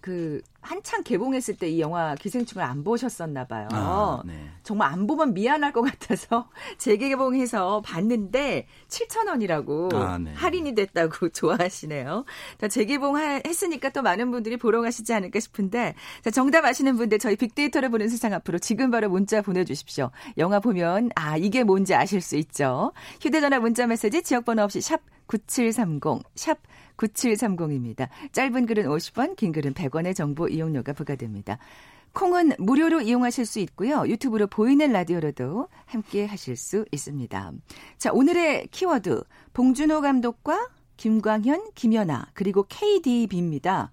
그 0.02 0.42
한창 0.64 1.04
개봉했을 1.04 1.58
때 1.58 1.74
이 1.74 1.80
영화 1.80 2.14
기생충을 2.16 2.66
안 2.66 2.84
보셨었나 2.84 3.46
봐요. 3.48 3.68
아, 3.72 4.22
네. 4.26 4.50
정말 4.64 4.92
안 4.92 5.08
보면 5.08 5.34
미안할 5.34 5.72
것 5.74 5.82
같아서 5.82 6.50
재개봉해서 6.78 7.82
봤는데 7.82 8.68
7,000원이라고 8.90 9.94
아, 9.96 10.18
네. 10.18 10.34
할인이 10.34 10.76
됐다고 10.76 11.30
좋아하시네요. 11.34 12.26
자, 12.60 12.68
재개봉했으니까 12.68 13.90
또 13.90 14.02
많은 14.02 14.32
분들이 14.32 14.58
보러 14.58 14.82
가시지 14.82 15.14
않을까 15.14 15.40
싶은데 15.40 15.96
자, 16.24 16.32
정답 16.32 16.66
아시는 16.66 16.98
분들 16.98 17.20
저희 17.20 17.36
빅데이터를 17.36 17.90
보는 17.90 18.08
세상 18.10 18.34
앞으로 18.34 18.60
지금 18.60 18.92
바로 18.92 19.10
문자 19.10 19.42
보내주십시오. 19.42 20.12
영화 20.38 20.60
보면 20.60 21.10
아 21.16 21.38
이게 21.38 21.64
뭔지 21.64 21.96
아실 21.96 22.22
수 22.22 22.36
있죠. 22.38 22.92
휴대전화 23.22 23.60
문자 23.60 23.88
메시지 23.88 24.22
지역번호 24.22 24.64
없이 24.64 24.82
샵 24.82 25.02
9730, 25.28 26.24
샵 26.36 26.58
9730입니다. 26.98 28.10
짧은 28.32 28.66
글은 28.66 28.86
50원, 28.86 29.36
긴 29.36 29.52
글은 29.52 29.74
100원의 29.74 30.16
정보 30.16 30.48
이용료가 30.48 30.94
부과됩니다. 30.94 31.58
콩은 32.14 32.54
무료로 32.60 33.02
이용하실 33.02 33.46
수 33.46 33.60
있고요. 33.60 34.04
유튜브로 34.08 34.48
보이는 34.48 34.92
라디오로도 34.92 35.68
함께 35.86 36.26
하실 36.26 36.56
수 36.56 36.86
있습니다. 36.92 37.52
자, 37.98 38.12
오늘의 38.12 38.68
키워드 38.68 39.24
봉준호 39.54 40.02
감독과 40.02 40.70
김광현, 40.98 41.72
김연아 41.74 42.28
그리고 42.34 42.66
KDB입니다. 42.70 43.92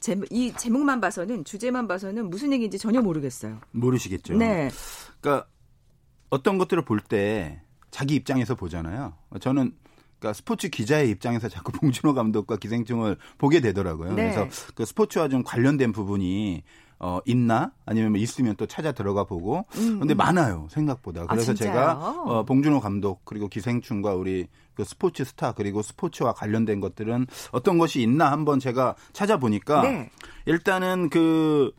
제목, 0.00 0.26
이 0.30 0.52
제목만 0.52 1.00
봐서는 1.00 1.44
주제만 1.44 1.88
봐서는 1.88 2.28
무슨 2.28 2.52
얘기인지 2.52 2.78
전혀 2.78 3.00
모르겠어요. 3.00 3.58
모르시겠죠. 3.70 4.34
네. 4.36 4.68
그러니까 5.20 5.46
어떤 6.28 6.58
것들을 6.58 6.84
볼 6.84 7.00
때 7.00 7.62
자기 7.90 8.14
입장에서 8.16 8.54
보잖아요. 8.54 9.14
저는 9.40 9.74
그러니까 10.22 10.32
스포츠 10.32 10.68
기자의 10.68 11.10
입장에서 11.10 11.48
자꾸 11.48 11.72
봉준호 11.72 12.14
감독과 12.14 12.56
기생충을 12.56 13.16
보게 13.38 13.60
되더라고요. 13.60 14.14
네. 14.14 14.32
그래서 14.32 14.48
그 14.74 14.84
스포츠와 14.84 15.28
좀 15.28 15.42
관련된 15.42 15.90
부분이 15.90 16.62
어, 17.00 17.18
있나? 17.26 17.72
아니면 17.84 18.12
뭐 18.12 18.20
있으면 18.20 18.54
또 18.54 18.66
찾아 18.66 18.92
들어가 18.92 19.24
보고. 19.24 19.66
음. 19.74 19.98
근데 19.98 20.14
많아요, 20.14 20.68
생각보다. 20.70 21.22
아, 21.22 21.26
그래서 21.26 21.50
아, 21.50 21.54
제가 21.56 21.94
어, 22.24 22.44
봉준호 22.44 22.78
감독 22.78 23.24
그리고 23.24 23.48
기생충과 23.48 24.14
우리 24.14 24.46
그 24.74 24.84
스포츠 24.84 25.24
스타 25.24 25.52
그리고 25.52 25.82
스포츠와 25.82 26.32
관련된 26.32 26.80
것들은 26.80 27.26
어떤 27.50 27.78
것이 27.78 28.00
있나 28.00 28.30
한번 28.30 28.60
제가 28.60 28.94
찾아보니까 29.12 29.82
네. 29.82 30.10
일단은 30.46 31.10
그 31.10 31.72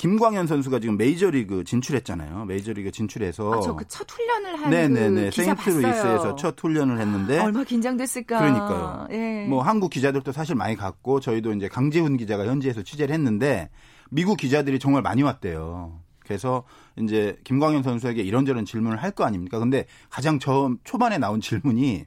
김광현 0.00 0.46
선수가 0.46 0.80
지금 0.80 0.96
메이저리그 0.96 1.62
진출했잖아요. 1.64 2.46
메이저리그 2.46 2.90
진출해서 2.90 3.52
아, 3.52 3.60
저그 3.60 3.84
첫 3.86 4.10
훈련을 4.10 4.58
한 4.58 4.70
네네네 4.70 5.24
그 5.26 5.30
세인트루이스에서 5.30 6.36
첫 6.36 6.58
훈련을 6.58 6.98
했는데 6.98 7.38
얼마 7.38 7.62
긴장됐을까. 7.64 8.38
그러니까요. 8.38 9.08
예. 9.10 9.44
뭐 9.46 9.62
한국 9.62 9.90
기자들도 9.90 10.32
사실 10.32 10.54
많이 10.54 10.74
갔고 10.74 11.20
저희도 11.20 11.52
이제 11.52 11.68
강재훈 11.68 12.16
기자가 12.16 12.46
현지에서 12.46 12.82
취재를 12.82 13.14
했는데 13.14 13.68
미국 14.10 14.38
기자들이 14.38 14.78
정말 14.78 15.02
많이 15.02 15.22
왔대요. 15.22 16.00
그래서 16.20 16.64
이제 16.96 17.38
김광현 17.44 17.82
선수에게 17.82 18.22
이런저런 18.22 18.64
질문을 18.64 19.02
할 19.02 19.10
거 19.10 19.24
아닙니까? 19.24 19.58
근데 19.58 19.84
가장 20.08 20.38
처음 20.38 20.78
초반에 20.82 21.18
나온 21.18 21.42
질문이 21.42 22.06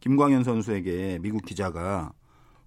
김광현 0.00 0.42
선수에게 0.42 1.20
미국 1.22 1.44
기자가 1.44 2.10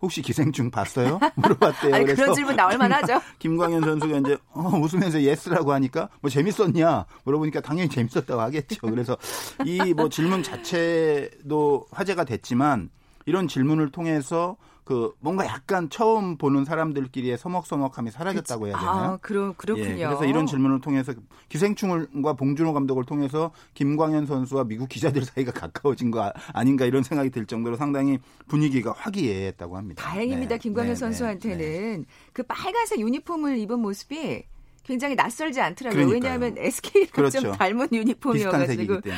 혹시 0.02 0.22
기생충 0.22 0.70
봤어요? 0.70 1.20
물어봤대요. 1.36 1.96
아니, 1.96 2.06
그래서 2.06 2.22
그런 2.22 2.36
질문 2.36 2.56
나올 2.56 2.78
만 2.78 2.92
하죠. 2.94 3.20
김광현 3.40 3.82
선수가 3.82 4.18
이제 4.20 4.38
어, 4.52 4.62
웃으면서 4.80 5.22
yes라고 5.22 5.74
하니까 5.74 6.10
뭐 6.22 6.30
재밌었냐 6.30 7.06
물어보니까 7.24 7.62
당연히 7.62 7.90
재밌었다고 7.90 8.40
하겠죠. 8.42 8.82
그래서 8.88 9.18
이 9.66 9.94
뭐 9.96 10.10
질문 10.10 10.44
자체도 10.44 11.88
화제가 11.92 12.24
됐지만 12.26 12.90
이런 13.26 13.48
질문을 13.48 13.92
통해서 13.92 14.58
그 14.88 15.12
뭔가 15.20 15.46
약간 15.46 15.90
처음 15.90 16.38
보는 16.38 16.64
사람들끼리의 16.64 17.38
서먹서먹함이 17.38 18.10
사라졌다고 18.10 18.68
해야 18.68 18.80
되나요? 18.80 18.96
아, 18.96 19.18
그러, 19.18 19.54
그렇군요. 19.58 20.00
예, 20.00 20.06
그래서 20.06 20.24
이런 20.24 20.46
질문을 20.46 20.80
통해서 20.80 21.14
기생충과 21.50 22.34
봉준호 22.36 22.72
감독을 22.72 23.04
통해서 23.04 23.52
김광현 23.74 24.26
선수와 24.26 24.64
미국 24.64 24.88
기자들 24.88 25.26
사이가 25.26 25.52
가까워진 25.52 26.10
거 26.10 26.32
아닌가 26.54 26.86
이런 26.86 27.04
생각이 27.04 27.32
들 27.32 27.46
정도로 27.46 27.76
상당히 27.76 28.18
분위기가 28.48 28.94
화기애애했다고 28.94 29.76
합니다. 29.76 30.02
다행입니다. 30.02 30.56
네. 30.56 30.58
김광현 30.58 30.88
네, 30.88 30.94
네 30.94 30.96
선수한테는 30.96 32.02
네. 32.04 32.06
그 32.32 32.44
빨간색 32.44 33.02
유니폼을 33.02 33.58
입은 33.58 33.82
모습이 33.82 34.46
굉장히 34.86 35.16
낯설지 35.16 35.60
않더라고요. 35.60 36.06
그러니까요. 36.06 36.40
왜냐하면 36.40 36.58
SK랑 36.58 37.10
그렇죠. 37.12 37.42
좀 37.42 37.52
닮은 37.52 37.90
유니폼이어가지고. 37.92 39.02
네. 39.02 39.14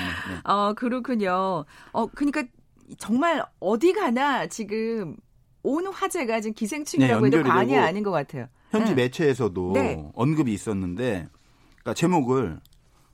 어 0.45 0.73
그렇군요. 0.73 1.65
어 1.91 2.07
그러니까 2.07 2.41
정말 2.97 3.45
어디 3.59 3.93
가나 3.93 4.47
지금 4.47 5.15
온 5.63 5.87
화제가 5.87 6.41
지금 6.41 6.53
기생충이라고 6.53 7.27
네, 7.27 7.37
해도 7.37 7.49
과언이 7.49 7.77
아닌 7.77 8.03
것 8.03 8.11
같아요. 8.11 8.47
현지 8.71 8.93
네. 8.93 9.03
매체에서도 9.03 9.71
네. 9.73 10.03
언급이 10.13 10.53
있었는데, 10.53 11.27
그러니까 11.79 11.93
제목을 11.93 12.59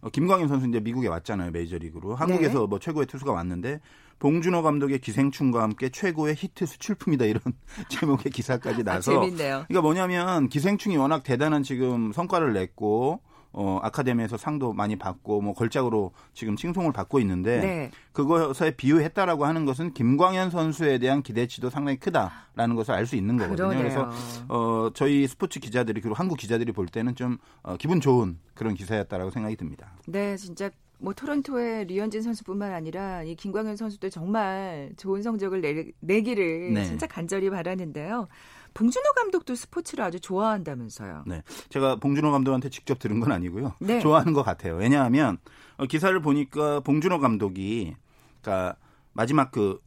어, 0.01 0.09
김광현 0.09 0.47
선수 0.47 0.67
이제 0.67 0.79
미국에 0.79 1.07
왔잖아요 1.07 1.49
메이저리그로 1.51 2.15
한국에서 2.15 2.59
네. 2.59 2.67
뭐 2.67 2.77
최고의 2.79 3.07
투수가 3.07 3.31
왔는데 3.31 3.79
봉준호 4.19 4.61
감독의 4.61 4.99
기생충과 4.99 5.63
함께 5.63 5.89
최고의 5.89 6.35
히트 6.35 6.67
수출품이다 6.67 7.25
이런 7.25 7.41
제목의 7.89 8.31
기사까지 8.31 8.81
아, 8.81 8.83
나서 8.83 9.11
아, 9.11 9.15
재밌네요. 9.15 9.65
그러니까 9.67 9.81
뭐냐면 9.81 10.47
기생충이 10.47 10.95
워낙 10.97 11.23
대단한 11.23 11.63
지금 11.63 12.13
성과를 12.13 12.53
냈고 12.53 13.19
어, 13.57 13.79
아카데미에서 13.81 14.35
상도 14.35 14.73
많이 14.73 14.97
받고 14.97 15.39
뭐 15.39 15.53
걸작으로 15.53 16.11
지금 16.33 16.57
칭송을 16.57 16.91
받고 16.91 17.19
있는데 17.21 17.59
네. 17.61 17.91
그것에 18.11 18.71
비유했다라고 18.71 19.45
하는 19.45 19.63
것은 19.63 19.93
김광현 19.93 20.49
선수에 20.49 20.97
대한 20.97 21.23
기대치도 21.23 21.69
상당히 21.69 21.97
크다라는 21.97 22.75
것을 22.75 22.93
알 22.93 23.05
수 23.05 23.15
있는 23.15 23.37
거거든요. 23.37 23.69
그러네요. 23.69 23.79
그래서 23.79 24.11
어, 24.49 24.89
저희 24.93 25.27
스포츠 25.27 25.59
기자들이 25.59 26.01
그리고 26.01 26.15
한국 26.15 26.37
기자들이 26.37 26.71
볼 26.71 26.87
때는 26.87 27.15
좀 27.15 27.37
어, 27.61 27.77
기분 27.77 28.01
좋은 28.01 28.39
그런 28.55 28.73
기사였다라고 28.73 29.29
생각이 29.29 29.55
듭니다. 29.55 29.93
네, 30.07 30.35
진짜 30.35 30.69
뭐 30.97 31.13
토론토의 31.13 31.85
류현진 31.85 32.23
선수뿐만 32.23 32.73
아니라 32.73 33.23
이 33.23 33.35
김광현 33.35 33.75
선수도 33.75 34.09
정말 34.09 34.91
좋은 34.97 35.21
성적을 35.21 35.61
내, 35.61 35.85
내기를 35.99 36.73
네. 36.73 36.83
진짜 36.85 37.05
간절히 37.05 37.49
바라는데요. 37.49 38.27
봉준호 38.75 39.13
감독도 39.15 39.55
스포츠를 39.55 40.03
아주 40.03 40.19
좋아한다면서요. 40.19 41.23
네. 41.25 41.41
제가 41.69 41.95
봉준호 41.95 42.31
감독한테 42.31 42.69
직접 42.69 42.99
들은 42.99 43.19
건 43.21 43.31
아니고요. 43.31 43.73
네. 43.79 43.99
좋아하는 43.99 44.33
것 44.33 44.43
같아요. 44.43 44.75
왜냐하면 44.75 45.37
어, 45.77 45.85
기사를 45.87 46.17
보니까 46.21 46.81
봉준호 46.81 47.19
감독이 47.19 47.95
그러니까 48.41 48.75
마지막 49.13 49.51
그 49.51 49.79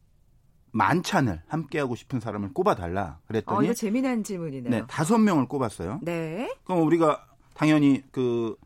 만찬을 0.72 1.42
함께 1.48 1.79
하고 1.79 1.94
싶은 1.94 2.18
사람을 2.18 2.53
꼽아 2.55 2.74
달라 2.74 3.18
그랬더니 3.27 3.59
어, 3.59 3.62
이거 3.62 3.74
재미난 3.74 4.24
질문이네요. 4.24 4.70
네, 4.70 4.83
다섯 4.88 5.18
명을 5.18 5.48
꼽았어요. 5.48 6.01
네. 6.03 6.51
그럼 6.64 6.83
우리가 6.83 7.27
당연히 7.55 8.03
그 8.11 8.57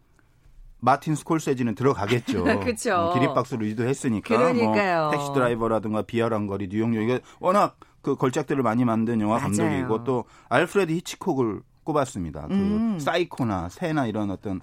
마틴 0.78 1.16
스콜세지는 1.16 1.74
들어가겠죠. 1.74 2.44
그렇죠. 2.44 2.94
어, 2.94 3.14
기립박수를 3.14 3.66
유도했으니까. 3.68 4.37
그러니까요. 4.37 5.02
뭐 5.02 5.11
택시 5.11 5.32
드라이버라든가 5.32 6.02
비아랑 6.02 6.46
거리, 6.46 6.68
뉴욕역 6.68 7.02
이게 7.02 7.20
워낙 7.40 7.78
그 8.02 8.16
걸작들을 8.16 8.62
많이 8.62 8.84
만든 8.84 9.20
영화 9.20 9.36
맞아요. 9.38 9.52
감독이고 9.56 10.04
또 10.04 10.24
알프레드 10.48 10.92
히치콕을 10.92 11.62
꼽았습니다. 11.84 12.48
그 12.48 12.54
음. 12.54 12.98
사이코나 12.98 13.68
새나 13.68 14.06
이런 14.06 14.30
어떤 14.30 14.60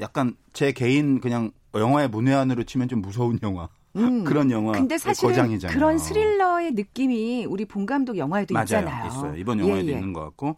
약간 0.00 0.34
제 0.52 0.72
개인 0.72 1.20
그냥 1.20 1.50
영화의 1.74 2.08
문외한으로 2.08 2.64
치면 2.64 2.88
좀 2.88 3.00
무서운 3.00 3.38
영화. 3.42 3.68
음. 3.96 4.22
그런 4.24 4.50
영화 4.50 4.72
근데 4.72 4.98
사실은 4.98 5.30
거장이잖아요. 5.30 5.76
그런 5.76 5.98
스릴러의 5.98 6.72
느낌이 6.72 7.44
우리 7.46 7.64
본 7.64 7.86
감독 7.86 8.16
영화에도 8.18 8.52
맞아요. 8.54 8.64
있잖아요. 8.64 9.06
있어요. 9.08 9.36
이번 9.36 9.58
영화에도 9.58 9.86
예, 9.88 9.92
예. 9.92 9.92
있는 9.96 10.12
것 10.12 10.20
같고 10.22 10.56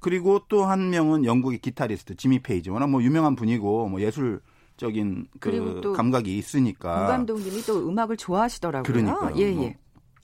그리고 0.00 0.40
또 0.48 0.66
한 0.66 0.90
명은 0.90 1.24
영국의 1.24 1.58
기타리스트 1.60 2.16
지미 2.16 2.38
페이지. 2.40 2.70
워낙 2.70 2.88
뭐 2.88 3.02
유명한 3.02 3.34
분이고 3.34 3.88
뭐 3.88 4.00
예술 4.00 4.40
적인 4.76 5.26
그 5.40 5.92
감각이 5.96 6.36
있으니까. 6.36 6.98
문 6.98 7.06
감독님이 7.06 7.62
또 7.62 7.88
음악을 7.88 8.16
좋아하시더라고요. 8.18 8.82
그러니까 8.82 9.34
예, 9.38 9.52
뭐 9.52 9.64
예. 9.64 9.78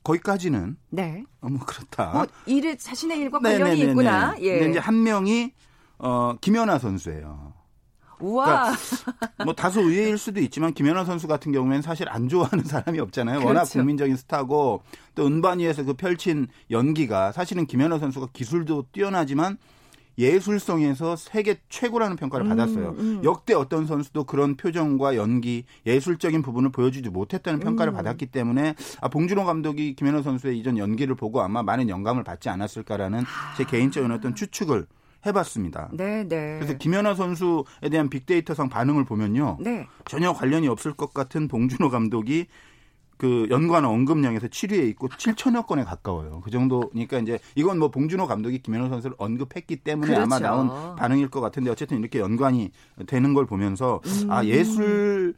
거기까지는 0.05 0.77
네. 0.91 1.25
너무 1.41 1.59
그렇다. 1.61 2.11
뭐 2.12 2.27
일을 2.47 2.77
자신의 2.77 3.19
일과 3.19 3.38
관련이 3.38 3.62
네네네네. 3.62 3.91
있구나. 3.91 4.35
예. 4.41 4.59
근데 4.59 4.71
이제 4.71 4.79
한 4.79 5.03
명이 5.03 5.53
어 5.99 6.35
김연아 6.41 6.79
선수예요. 6.79 7.53
우와. 8.21 8.73
그러니까 8.73 9.45
뭐 9.45 9.55
다소 9.55 9.81
의외일 9.81 10.17
수도 10.17 10.41
있지만 10.41 10.73
김연아 10.75 11.05
선수 11.05 11.27
같은 11.27 11.53
경우에는 11.53 11.83
사실 11.83 12.09
안 12.09 12.29
좋아하는 12.29 12.65
사람이 12.65 13.01
없잖아요. 13.01 13.38
그렇죠. 13.38 13.49
워낙 13.49 13.65
국민적인 13.65 14.17
스타고 14.17 14.83
또 15.15 15.27
은반 15.27 15.59
위에서 15.59 15.83
그 15.85 15.95
펼친 15.95 16.47
연기가 16.71 17.33
사실은 17.33 17.67
김연아 17.67 17.99
선수가 17.99 18.29
기술도 18.33 18.87
뛰어나지만 18.93 19.59
예술성에서 20.18 21.16
세계 21.16 21.57
최고라는 21.68 22.16
평가를 22.16 22.46
음, 22.46 22.48
받았어요. 22.51 22.94
음. 22.98 23.20
역대 23.25 23.55
어떤 23.55 23.87
선수도 23.87 24.25
그런 24.25 24.57
표정과 24.57 25.16
연기, 25.16 25.64
예술적인 25.87 26.42
부분을 26.42 26.70
보여주지 26.70 27.11
못했다는 27.11 27.61
평가를 27.61 27.92
음. 27.92 27.96
받았기 27.96 28.27
때문에 28.27 28.75
아, 29.01 29.09
봉준호 29.09 29.44
감독이 29.44 29.94
김연아 29.94 30.22
선수의 30.22 30.59
이전 30.59 30.79
연기를 30.79 31.14
보고 31.14 31.40
아마 31.40 31.62
많은 31.62 31.88
영감을 31.88 32.25
받지 32.25 32.48
않았을까라는 32.48 33.25
제 33.57 33.64
개인적인 33.64 34.11
어떤 34.11 34.35
추측을 34.35 34.87
해봤습니다. 35.25 35.88
네, 35.92 36.25
네. 36.25 36.59
그래서 36.59 36.77
김연아 36.77 37.14
선수에 37.14 37.88
대한 37.90 38.11
빅데이터상 38.11 38.68
반응을 38.68 39.05
보면요. 39.05 39.59
네. 39.61 39.87
전혀 40.05 40.33
관련이 40.33 40.68
없을 40.68 40.92
것 40.92 41.14
같은 41.14 41.48
봉준호 41.48 41.90
감독이 41.90 42.46
그 43.16 43.46
연관 43.51 43.85
언급량에서 43.85 44.48
7위에 44.48 44.88
있고 44.90 45.09
7천여 45.09 45.66
건에 45.66 45.85
가까워요. 45.85 46.40
그 46.42 46.51
정도니까 46.51 47.18
이제 47.18 47.38
이건 47.55 47.79
뭐 47.79 47.90
봉준호 47.90 48.27
감독이 48.27 48.61
김연호 48.61 48.88
선수를 48.88 49.14
언급했기 49.18 49.77
때문에 49.77 50.14
그렇죠. 50.14 50.22
아마 50.22 50.38
나온 50.38 50.96
반응일 50.96 51.29
것 51.29 51.40
같은데 51.40 51.70
어쨌든 51.70 52.01
이렇게 52.01 52.18
연관이 52.18 52.72
되는 53.07 53.33
걸 53.35 53.46
보면서 53.46 54.01
음. 54.05 54.31
아 54.31 54.44
예술 54.44 55.35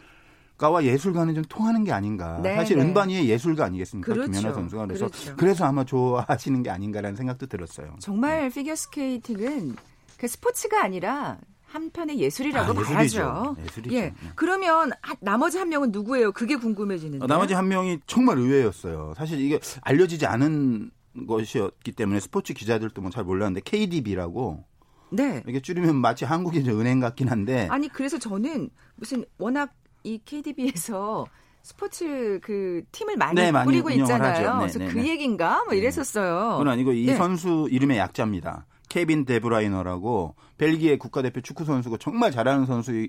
가와 0.56 0.84
예술가는 0.84 1.34
좀 1.34 1.44
통하는 1.48 1.84
게 1.84 1.92
아닌가. 1.92 2.40
네, 2.42 2.54
사실 2.54 2.78
네. 2.78 2.84
은반이의 2.84 3.28
예술가 3.28 3.64
아니겠습니까? 3.64 4.12
그렇죠. 4.12 4.30
김연아 4.30 4.54
선수가 4.54 4.86
그래서 4.86 5.06
그렇죠. 5.08 5.36
그래서 5.36 5.64
아마 5.64 5.84
좋아하시는 5.84 6.62
게 6.62 6.70
아닌가라는 6.70 7.16
생각도 7.16 7.46
들었어요. 7.46 7.96
정말 7.98 8.48
네. 8.48 8.48
피겨 8.48 8.74
스케이팅은 8.74 9.76
그 10.16 10.28
스포츠가 10.28 10.82
아니라 10.82 11.38
한편의 11.78 12.20
예술이라고 12.20 12.70
아, 12.70 12.82
봐야죠. 12.84 13.56
예술이죠. 13.64 13.96
예. 13.96 14.00
네. 14.02 14.14
그러면 14.36 14.92
나머지 15.20 15.58
한 15.58 15.68
명은 15.68 15.90
누구예요? 15.90 16.30
그게 16.30 16.54
궁금해지는데. 16.54 17.24
어, 17.24 17.26
나머지 17.26 17.54
한 17.54 17.66
명이 17.66 17.98
정말 18.06 18.38
의외였어요. 18.38 19.14
사실 19.16 19.40
이게 19.40 19.58
알려지지 19.82 20.24
않은 20.26 20.92
것이었기 21.26 21.92
때문에 21.92 22.20
스포츠 22.20 22.54
기자들도 22.54 23.00
뭐 23.02 23.10
잘 23.10 23.24
몰랐는데 23.24 23.60
KDB라고 23.64 24.64
네. 25.10 25.42
이게 25.48 25.60
줄이면 25.60 25.96
마치 25.96 26.24
한국의 26.24 26.62
은행 26.68 27.00
같긴 27.00 27.28
한데. 27.28 27.66
아니 27.70 27.88
그래서 27.88 28.18
저는 28.18 28.70
무슨 28.94 29.24
워낙 29.38 29.74
이 30.04 30.20
KDB에서 30.24 31.26
스포츠 31.62 32.38
그 32.42 32.82
팀을 32.92 33.16
많이 33.16 33.34
네, 33.40 33.50
꾸리고 33.50 33.90
있잖아요. 33.90 34.52
네, 34.54 34.58
그래서 34.60 34.78
네, 34.78 34.86
그 34.88 34.98
네. 34.98 35.08
얘긴가 35.08 35.64
뭐 35.64 35.72
네. 35.72 35.78
이랬었어요. 35.78 36.58
그건 36.58 36.68
아니고 36.68 36.92
이 36.92 37.06
네. 37.06 37.16
선수 37.16 37.66
이름의 37.70 37.98
약자입니다. 37.98 38.66
케빈 38.94 39.24
데브라이너라고 39.24 40.36
벨기에 40.56 40.98
국가대표 40.98 41.40
축구 41.40 41.64
선수고 41.64 41.98
정말 41.98 42.30
잘하는 42.30 42.64
선수 42.64 43.08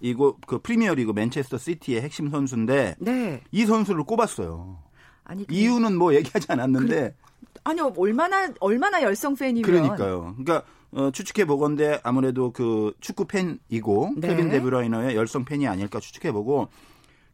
이고 0.00 0.38
그 0.46 0.60
프리미어리그 0.60 1.12
맨체스터 1.12 1.58
시티의 1.58 2.00
핵심 2.00 2.30
선수인데 2.30 2.96
네. 2.98 3.42
이 3.52 3.66
선수를 3.66 4.04
꼽았어요. 4.04 4.78
아니 5.24 5.46
그... 5.46 5.52
이유는 5.54 5.98
뭐 5.98 6.14
얘기하지 6.14 6.46
않았는데 6.52 6.86
그래... 6.86 7.14
아니요 7.64 7.92
얼마나 7.98 8.48
얼마나 8.60 9.02
열성 9.02 9.34
팬이면 9.34 9.62
그러니까요. 9.62 10.34
그러니까 10.38 10.62
어, 10.92 11.10
추측해 11.10 11.44
보건데 11.44 12.00
아무래도 12.02 12.50
그 12.50 12.94
축구 13.00 13.26
팬이고 13.26 14.14
네. 14.16 14.28
케빈 14.28 14.48
데브라이너의 14.48 15.16
열성 15.16 15.44
팬이 15.44 15.68
아닐까 15.68 16.00
추측해 16.00 16.32
보고 16.32 16.68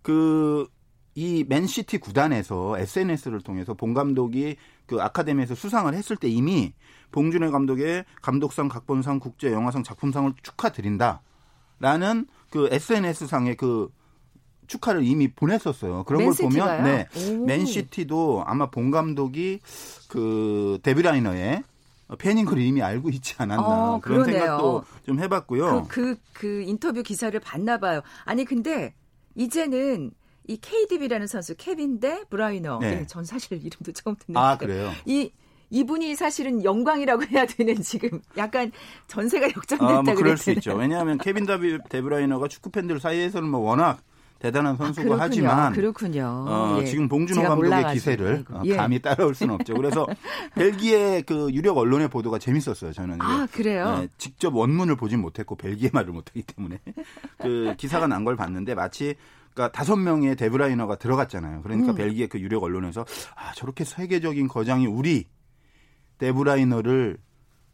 그 0.03 0.67
이 1.15 1.45
맨시티 1.47 1.99
구단에서 1.99 2.79
SNS를 2.79 3.41
통해서 3.43 3.75
봉 3.75 3.93
감독이 3.93 4.57
그 4.87 5.01
아카데미에서 5.01 5.55
수상을 5.55 5.93
했을 5.95 6.17
때 6.17 6.29
이미 6.29 6.73
봉준호 7.11 7.51
감독의 7.51 8.05
감독상, 8.23 8.69
각본상, 8.69 9.19
국제 9.21 9.53
영화상 9.53 9.83
작품상을 9.83 10.33
축하드린다라는 10.43 12.27
그 12.51 12.69
SNS 12.71 13.27
상의 13.27 13.57
그 13.57 13.91
축하를 14.67 15.05
이미 15.05 15.29
보냈었어요. 15.29 16.05
그런 16.05 16.25
걸 16.25 16.35
보면 16.35 16.85
네. 16.85 17.09
맨시티도 17.47 18.45
아마 18.47 18.71
봉 18.71 18.91
감독이 18.91 19.61
그 20.09 20.79
데브라이너의 20.83 21.63
팬인 22.19 22.45
걸 22.45 22.59
이미 22.59 22.83
알고 22.83 23.11
있지 23.11 23.35
않았나 23.39 23.95
어, 23.95 24.01
그런 24.01 24.25
생각도 24.25 24.85
좀 25.05 25.19
해봤고요. 25.21 25.87
그, 25.89 26.15
그, 26.15 26.21
그 26.33 26.63
인터뷰 26.63 27.03
기사를 27.03 27.39
봤나 27.41 27.79
봐요. 27.79 28.01
아니 28.25 28.45
근데 28.45 28.95
이제는 29.35 30.13
이 30.47 30.57
KDB라는 30.61 31.27
선수 31.27 31.55
케빈 31.57 32.01
데브라이너. 32.01 32.79
네. 32.81 32.95
네, 32.97 33.07
전 33.07 33.25
사실 33.25 33.59
이름도 33.59 33.93
처음 33.93 34.17
듣는데. 34.17 34.39
아 34.41 34.57
그래요? 34.59 34.91
이 35.07 35.31
이분이 35.71 36.15
사실은 36.17 36.63
영광이라고 36.65 37.25
해야 37.31 37.47
되는 37.47 37.81
지금 37.81 38.21
약간 38.37 38.71
전세가 39.07 39.47
역전됐다 39.47 39.99
아, 39.99 40.03
뭐 40.03 40.15
그럴 40.15 40.37
수 40.37 40.51
있죠. 40.53 40.75
왜냐하면 40.75 41.17
케빈 41.19 41.47
다비 41.47 41.79
데브라이너가 41.89 42.49
축구 42.49 42.71
팬들 42.71 43.01
사이에서는 43.01 43.49
뭐 43.49 43.61
워낙 43.61 44.01
대단한 44.39 44.77
선수고 44.77 45.15
아, 45.15 45.19
하지만 45.21 45.73
그렇군요. 45.73 46.45
어, 46.49 46.79
예. 46.81 46.85
지금 46.85 47.09
봉준호 47.09 47.43
감독의 47.43 47.71
몰라가지고. 47.71 47.95
기세를 47.95 48.45
어, 48.51 48.63
예. 48.65 48.75
감히 48.77 48.99
따라올 49.01 49.35
수는 49.37 49.55
없죠. 49.55 49.73
그래서 49.75 50.05
벨기에 50.57 51.23
그 51.23 51.49
유력 51.53 51.79
언론의 51.79 52.09
보도가 52.09 52.39
재밌었어요. 52.41 52.93
저는 52.93 53.23
아 53.23 53.47
그래요? 53.53 54.01
네, 54.01 54.09
직접 54.19 54.53
원문을 54.55 54.97
보진 54.97 55.21
못했고 55.21 55.55
벨기에 55.55 55.91
말을 55.93 56.13
못하기 56.13 56.43
때문에 56.43 56.81
그 57.41 57.75
기사가 57.79 58.09
난 58.09 58.25
걸 58.25 58.35
봤는데 58.37 58.75
마치 58.75 59.15
그러니까 59.55 59.73
다섯 59.73 59.97
명의 59.97 60.35
데브라이너가 60.37 60.97
들어갔잖아요. 60.97 61.63
그러니까 61.63 61.93
음. 61.93 61.97
벨기에 61.97 62.27
그 62.27 62.41
유력 62.41 62.63
언론에서 62.63 63.05
아 63.35 63.53
저렇게 63.55 63.85
세계적인 63.85 64.49
거장이 64.49 64.87
우리 64.87 65.29
데브라이너를 66.19 67.19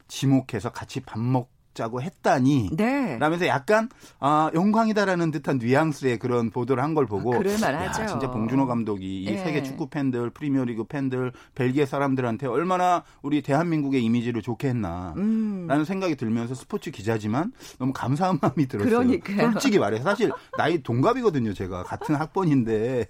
지목해서 0.09 0.71
같이 0.71 1.01
밥 1.01 1.19
먹. 1.19 1.51
자고 1.79 2.03
했다니. 2.03 2.71
네. 2.77 3.17
라면서 3.19 3.47
약간 3.47 3.89
아 4.19 4.51
영광이다라는 4.53 5.31
듯한 5.31 5.59
뉘앙스의 5.59 6.19
그런 6.19 6.51
보도를 6.51 6.83
한 6.83 6.89
걸 6.95 7.07
보고 7.07 7.35
아, 7.35 7.39
그럴 7.39 7.59
만하죠. 7.61 8.07
진짜 8.07 8.31
봉준호 8.31 8.67
감독이 8.67 9.23
이 9.23 9.27
네. 9.31 9.39
세계 9.45 9.63
축구 9.63 9.89
팬들, 9.89 10.31
프리미어리그 10.31 10.85
팬들, 10.85 11.33
벨기에 11.55 11.87
사람들한테 11.87 12.47
얼마나 12.49 13.05
우리 13.23 13.41
대한민국의 13.43 14.03
이미지를 14.05 14.43
좋게 14.43 14.69
했나라는 14.69 15.17
음. 15.19 15.85
생각이 15.87 16.17
들면서 16.17 16.55
스포츠 16.55 16.91
기자지만 16.91 17.53
너무 17.79 17.93
감사한 17.93 18.39
마음이 18.43 18.67
들었어요. 18.67 18.91
그러니까요. 18.99 19.53
솔직히 19.53 19.79
말해서 19.79 20.03
사실 20.03 20.33
나이 20.57 20.83
동갑이거든요. 20.83 21.53
제가 21.55 21.85
같은 21.85 22.17
학번인데 22.17 23.07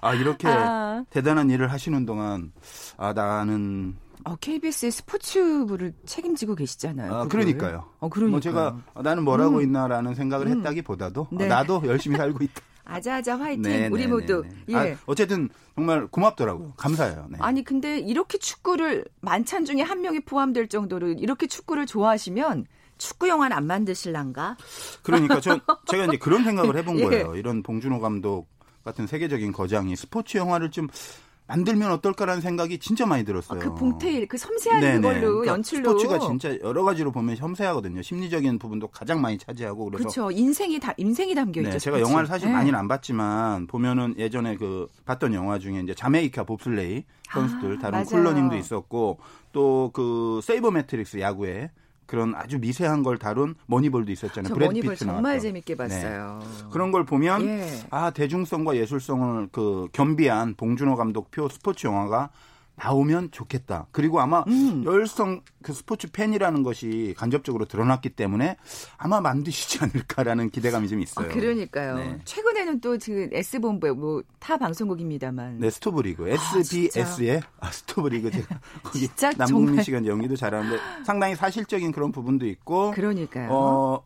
아 0.00 0.14
이렇게 0.14 0.46
아. 0.48 1.04
대단한 1.10 1.50
일을 1.50 1.72
하시는 1.72 2.04
동안 2.06 2.52
아 2.96 3.12
나는 3.12 3.96
어, 4.24 4.36
KBS의 4.36 4.90
스포츠부를 4.90 5.92
책임지고 6.06 6.54
계시잖아요. 6.54 7.14
아, 7.14 7.28
그러니까요. 7.28 7.84
어, 8.00 8.08
그러니까. 8.08 8.30
뭐 8.30 8.40
제가 8.40 8.76
나는 9.02 9.22
뭘 9.22 9.40
하고 9.40 9.58
음. 9.58 9.62
있나라는 9.62 10.14
생각을 10.14 10.46
음. 10.46 10.58
했다기보다도 10.58 11.20
어, 11.22 11.28
네. 11.32 11.46
나도 11.46 11.82
열심히 11.86 12.16
살고 12.16 12.42
있다. 12.42 12.62
아자아자 12.86 13.38
화이팅 13.38 13.62
네, 13.62 13.88
우리 13.88 14.02
네, 14.02 14.08
모두 14.08 14.42
네, 14.42 14.48
네. 14.66 14.88
예. 14.88 14.92
아, 14.92 14.96
어쨌든 15.06 15.48
정말 15.74 16.06
고맙더라고요 16.06 16.74
감사해요 16.76 17.28
네. 17.30 17.38
아니 17.40 17.64
근데 17.64 17.98
이렇게 17.98 18.36
축구를 18.36 19.06
만찬 19.22 19.64
중에 19.64 19.80
한 19.80 20.02
명이 20.02 20.20
포함될 20.20 20.68
정도로 20.68 21.12
이렇게 21.12 21.46
축구를 21.46 21.86
좋아하시면 21.86 22.66
축구 22.98 23.28
영화는 23.28 23.56
안 23.56 23.66
만드실란가 23.66 24.58
그러니까 25.02 25.40
저 25.40 25.58
제가 25.88 26.04
이제 26.04 26.18
그런 26.18 26.44
생각을 26.44 26.76
해본 26.76 26.98
예. 26.98 27.04
거예요 27.04 27.36
이런 27.36 27.62
봉준호 27.62 28.00
감독 28.00 28.48
같은 28.84 29.06
세계적인 29.06 29.52
거장이 29.52 29.96
스포츠 29.96 30.36
영화를 30.36 30.70
좀 30.70 30.88
만들면 31.46 31.90
어떨까라는 31.92 32.40
생각이 32.40 32.78
진짜 32.78 33.04
많이 33.04 33.24
들었어요. 33.24 33.60
아, 33.60 33.62
그 33.62 33.74
봉테일, 33.74 34.26
그 34.28 34.38
섬세한 34.38 34.80
네네. 34.80 34.96
그걸로 34.96 35.20
그러니까 35.40 35.52
연출로 35.52 35.98
스포츠가 35.98 36.18
진짜 36.18 36.58
여러 36.60 36.84
가지로 36.84 37.12
보면 37.12 37.36
섬세하거든요. 37.36 38.00
심리적인 38.02 38.58
부분도 38.58 38.88
가장 38.88 39.20
많이 39.20 39.36
차지하고 39.36 39.86
그래서 39.86 39.98
그렇죠. 40.04 40.30
인생이 40.30 40.80
다 40.80 40.94
인생이 40.96 41.34
담겨 41.34 41.60
있죠. 41.60 41.72
네, 41.72 41.78
제가 41.78 42.00
영화를 42.00 42.26
사실 42.26 42.48
네. 42.48 42.54
많이는 42.54 42.78
안 42.78 42.88
봤지만 42.88 43.66
보면은 43.66 44.14
예전에 44.18 44.56
그 44.56 44.86
봤던 45.04 45.34
영화 45.34 45.58
중에 45.58 45.80
이제 45.80 45.94
자메이카 45.94 46.44
봅슬레이 46.44 47.04
선수들 47.32 47.76
아, 47.76 47.78
다룬 47.80 48.04
Cool 48.04 48.20
Running도 48.20 48.56
있었고 48.56 49.18
또 49.52 49.90
그 49.92 50.40
sabermetrics 50.42 51.20
야구에 51.20 51.70
그런 52.06 52.34
아주 52.34 52.58
미세한 52.58 53.02
걸 53.02 53.18
다룬 53.18 53.54
Moneyball도 53.66 54.12
있었잖아요. 54.12 54.54
브래드 54.54 54.68
Moneyball 54.68 54.94
피트 54.94 55.04
정말 55.04 55.40
재밌게 55.40 55.74
네. 55.74 55.76
봤어요. 55.76 56.40
네. 56.42 56.64
그런 56.70 56.92
걸 56.92 57.04
보면 57.04 57.46
예. 57.46 57.66
아 57.90 58.10
대중성과 58.10 58.76
예술성을 58.76 59.48
그 59.52 59.88
겸비한 59.92 60.54
봉준호 60.54 60.96
감독표 60.96 61.48
스포츠 61.48 61.86
영화가 61.86 62.30
나오면 62.76 63.30
좋겠다. 63.30 63.86
그리고 63.92 64.20
아마 64.20 64.42
음. 64.48 64.84
열성 64.84 65.42
그 65.62 65.72
스포츠 65.72 66.10
팬이라는 66.10 66.62
것이 66.62 67.14
간접적으로 67.16 67.66
드러났기 67.66 68.10
때문에 68.10 68.56
아마 68.96 69.20
만드시지 69.20 69.78
않을까라는 69.84 70.50
기대감이 70.50 70.88
좀 70.88 71.00
있어요. 71.00 71.26
아, 71.26 71.32
그러니까요. 71.32 71.96
네. 71.96 72.18
최근에는 72.24 72.80
또 72.80 72.98
지금 72.98 73.28
S 73.32 73.60
본부에 73.60 73.92
뭐타 73.92 74.58
방송국입니다만. 74.58 75.58
네, 75.60 75.70
스토브리그 75.70 76.28
SBS의 76.28 77.42
아, 77.60 77.66
아 77.66 77.70
스토브리그 77.70 78.30
제가 78.30 78.60
거기 78.82 79.08
남궁민 79.36 79.82
씨가 79.82 80.04
연기도 80.06 80.34
잘하는데 80.34 80.78
상당히 81.04 81.36
사실적인 81.36 81.92
그런 81.92 82.10
부분도 82.10 82.46
있고. 82.46 82.90
그러니까요. 82.90 83.48
어, 83.52 84.04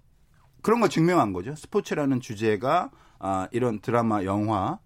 그런 0.61 0.81
거 0.81 0.89
증명한 0.89 1.33
거죠. 1.33 1.55
스포츠라는 1.55 2.21
주제가 2.21 2.91
아, 3.19 3.49
이런 3.51 3.81
드라마, 3.81 4.25
영화 4.25 4.79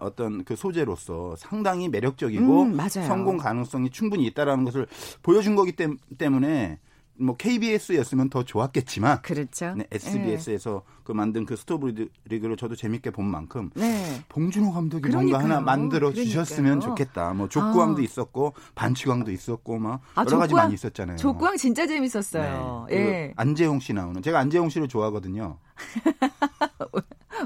어떤 0.00 0.44
그 0.44 0.56
소재로서 0.56 1.34
상당히 1.36 1.88
매력적이고 1.88 2.62
음, 2.62 2.78
성공 2.88 3.36
가능성이 3.36 3.90
충분히 3.90 4.26
있다라는 4.26 4.64
것을 4.64 4.86
보여준 5.22 5.56
거기 5.56 5.72
때문에 6.18 6.78
뭐 7.16 7.36
KBS였으면 7.36 8.28
더 8.28 8.42
좋았겠지만 8.42 9.22
그렇죠. 9.22 9.74
네, 9.76 9.86
SBS에서 9.90 10.82
네. 10.84 10.94
그 11.04 11.12
만든 11.12 11.46
그 11.46 11.54
스토브 11.54 12.08
리그를 12.24 12.56
저도 12.56 12.74
재밌게 12.74 13.10
본 13.10 13.26
만큼 13.26 13.70
네. 13.74 14.20
봉준호 14.28 14.72
감독이 14.72 15.02
그러니까요. 15.02 15.38
뭔가 15.38 15.38
하나 15.38 15.60
만들어. 15.60 16.12
주셨으면 16.12 16.80
좋겠다. 16.80 17.32
뭐 17.34 17.48
족구왕도 17.48 18.00
아. 18.00 18.02
있었고 18.02 18.54
반치광도 18.74 19.30
있었고 19.30 19.78
막 19.78 20.00
아, 20.14 20.20
여러 20.22 20.30
족구왕, 20.30 20.40
가지 20.40 20.54
많이 20.54 20.74
있었잖아요. 20.74 21.16
족구왕 21.16 21.56
진짜 21.56 21.86
재밌었어요. 21.86 22.86
네. 22.90 22.96
예. 22.96 23.28
그 23.28 23.32
안재홍 23.36 23.80
씨 23.80 23.92
나오는 23.92 24.20
제가 24.20 24.40
안재홍 24.40 24.70
씨를 24.70 24.88
좋아하거든요. 24.88 25.58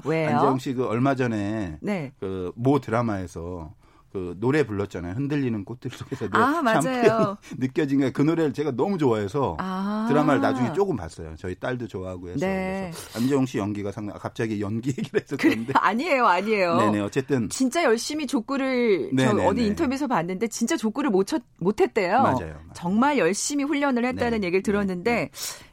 왜요? 0.09 0.29
안재홍 0.31 0.59
씨 0.59 0.75
그 0.75 0.87
얼마 0.87 1.15
전에 1.15 1.79
네. 1.81 2.13
그모 2.21 2.79
드라마에서 2.81 3.73
그 4.11 4.35
노래 4.41 4.65
불렀잖아요. 4.67 5.13
흔들리는 5.13 5.67
꽃들 5.67 5.91
속에서 5.91 6.29
아, 6.33 6.63
맞아요. 6.63 7.37
느껴진 7.59 7.99
게 8.01 8.11
그 8.11 8.23
노래를 8.23 8.55
제가 8.55 8.71
너무 8.71 8.97
좋아해서 8.97 9.57
아. 9.61 10.07
드라마를 10.09 10.41
나중에 10.41 10.73
조금 10.73 10.97
봤어요. 10.97 11.35
저희 11.37 11.55
딸도 11.55 11.89
좋아하고 11.89 12.31
해서 12.31 12.39
네. 12.47 12.91
그래서 12.91 13.19
안재홍 13.19 13.45
씨 13.45 13.59
연기가 13.59 13.93
상당 13.93 14.17
갑자기 14.19 14.63
연기 14.63 14.89
얘기를 14.97 15.21
그런데 15.39 15.73
그, 15.75 15.79
아니에요, 15.79 16.27
아니에요. 16.27 16.77
네네 16.79 17.01
어쨌든 17.01 17.51
진짜 17.51 17.85
열심히 17.85 18.27
족구를 18.27 19.11
저 19.19 19.37
어디 19.45 19.67
인터뷰에서 19.67 20.07
봤는데 20.07 20.49
진짜 20.49 20.79
족구를 20.79 21.11
못, 21.11 21.27
쳤, 21.27 21.43
못 21.59 21.79
했대요. 21.83 22.23
맞아요, 22.23 22.37
맞아요. 22.39 22.57
정말 22.73 23.19
열심히 23.19 23.63
훈련을 23.65 24.07
했다는 24.07 24.41
네. 24.41 24.47
얘기를 24.47 24.63
들었는데 24.63 25.15
네. 25.15 25.31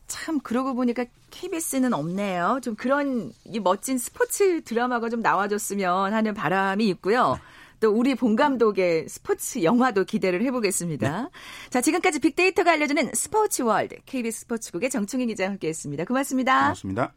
참 0.08 0.40
그러고 0.40 0.74
보니까 0.74 1.06
KBS는 1.32 1.94
없네요. 1.94 2.60
좀 2.62 2.76
그런 2.76 3.32
이 3.46 3.60
멋진 3.60 3.98
스포츠 3.98 4.64
드라마가 4.64 5.10
좀 5.10 5.22
나와줬으면 5.22 6.14
하는 6.14 6.34
바람이 6.34 6.88
있고요. 6.90 7.40
또 7.80 7.92
우리 7.92 8.16
본 8.16 8.36
감독의 8.36 9.10
스포츠 9.10 9.64
영화도 9.64 10.06
기대를 10.06 10.42
해보겠습니다. 10.44 11.24
네. 11.24 11.30
자, 11.70 11.82
지금까지 11.82 12.20
빅데이터가 12.20 12.72
알려주는 12.72 13.12
스포츠 13.14 13.64
월드 13.64 13.98
KBS 14.06 14.42
스포츠국의 14.42 14.90
정충희 14.90 15.28
기자와 15.28 15.52
함께했습니다. 15.52 16.06
고맙습니다. 16.06 16.62
고맙습니다. 16.62 17.14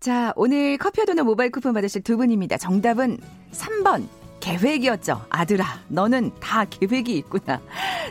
자, 0.00 0.32
오늘 0.36 0.78
커피와 0.78 1.06
도넛 1.06 1.24
모바일 1.24 1.50
쿠폰 1.50 1.74
받으실 1.74 2.02
두 2.02 2.16
분입니다. 2.16 2.56
정답은 2.56 3.18
3번 3.52 4.08
계획이었죠. 4.40 5.24
아들아, 5.28 5.64
너는 5.88 6.32
다 6.40 6.64
계획이 6.64 7.16
있구나. 7.18 7.60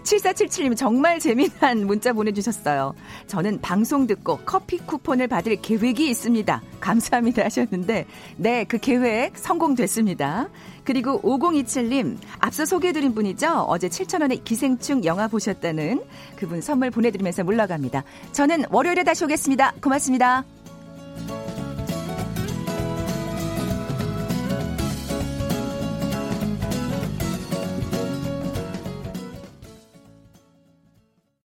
7477님 0.03 0.75
정말 0.75 1.19
재미난 1.19 1.85
문자 1.85 2.13
보내주셨어요. 2.13 2.93
저는 3.27 3.61
방송 3.61 4.07
듣고 4.07 4.39
커피 4.45 4.77
쿠폰을 4.77 5.27
받을 5.27 5.55
계획이 5.55 6.09
있습니다. 6.09 6.61
감사합니다 6.79 7.45
하셨는데, 7.45 8.05
네, 8.37 8.63
그 8.65 8.77
계획 8.77 9.37
성공됐습니다. 9.37 10.49
그리고 10.83 11.21
5027님, 11.21 12.17
앞서 12.39 12.65
소개해드린 12.65 13.13
분이죠. 13.13 13.65
어제 13.67 13.89
7,000원의 13.89 14.43
기생충 14.43 15.03
영화 15.03 15.27
보셨다는 15.27 16.01
그분 16.37 16.61
선물 16.61 16.91
보내드리면서 16.91 17.43
물러갑니다. 17.43 18.03
저는 18.31 18.65
월요일에 18.69 19.03
다시 19.03 19.25
오겠습니다. 19.25 19.73
고맙습니다. 19.81 20.45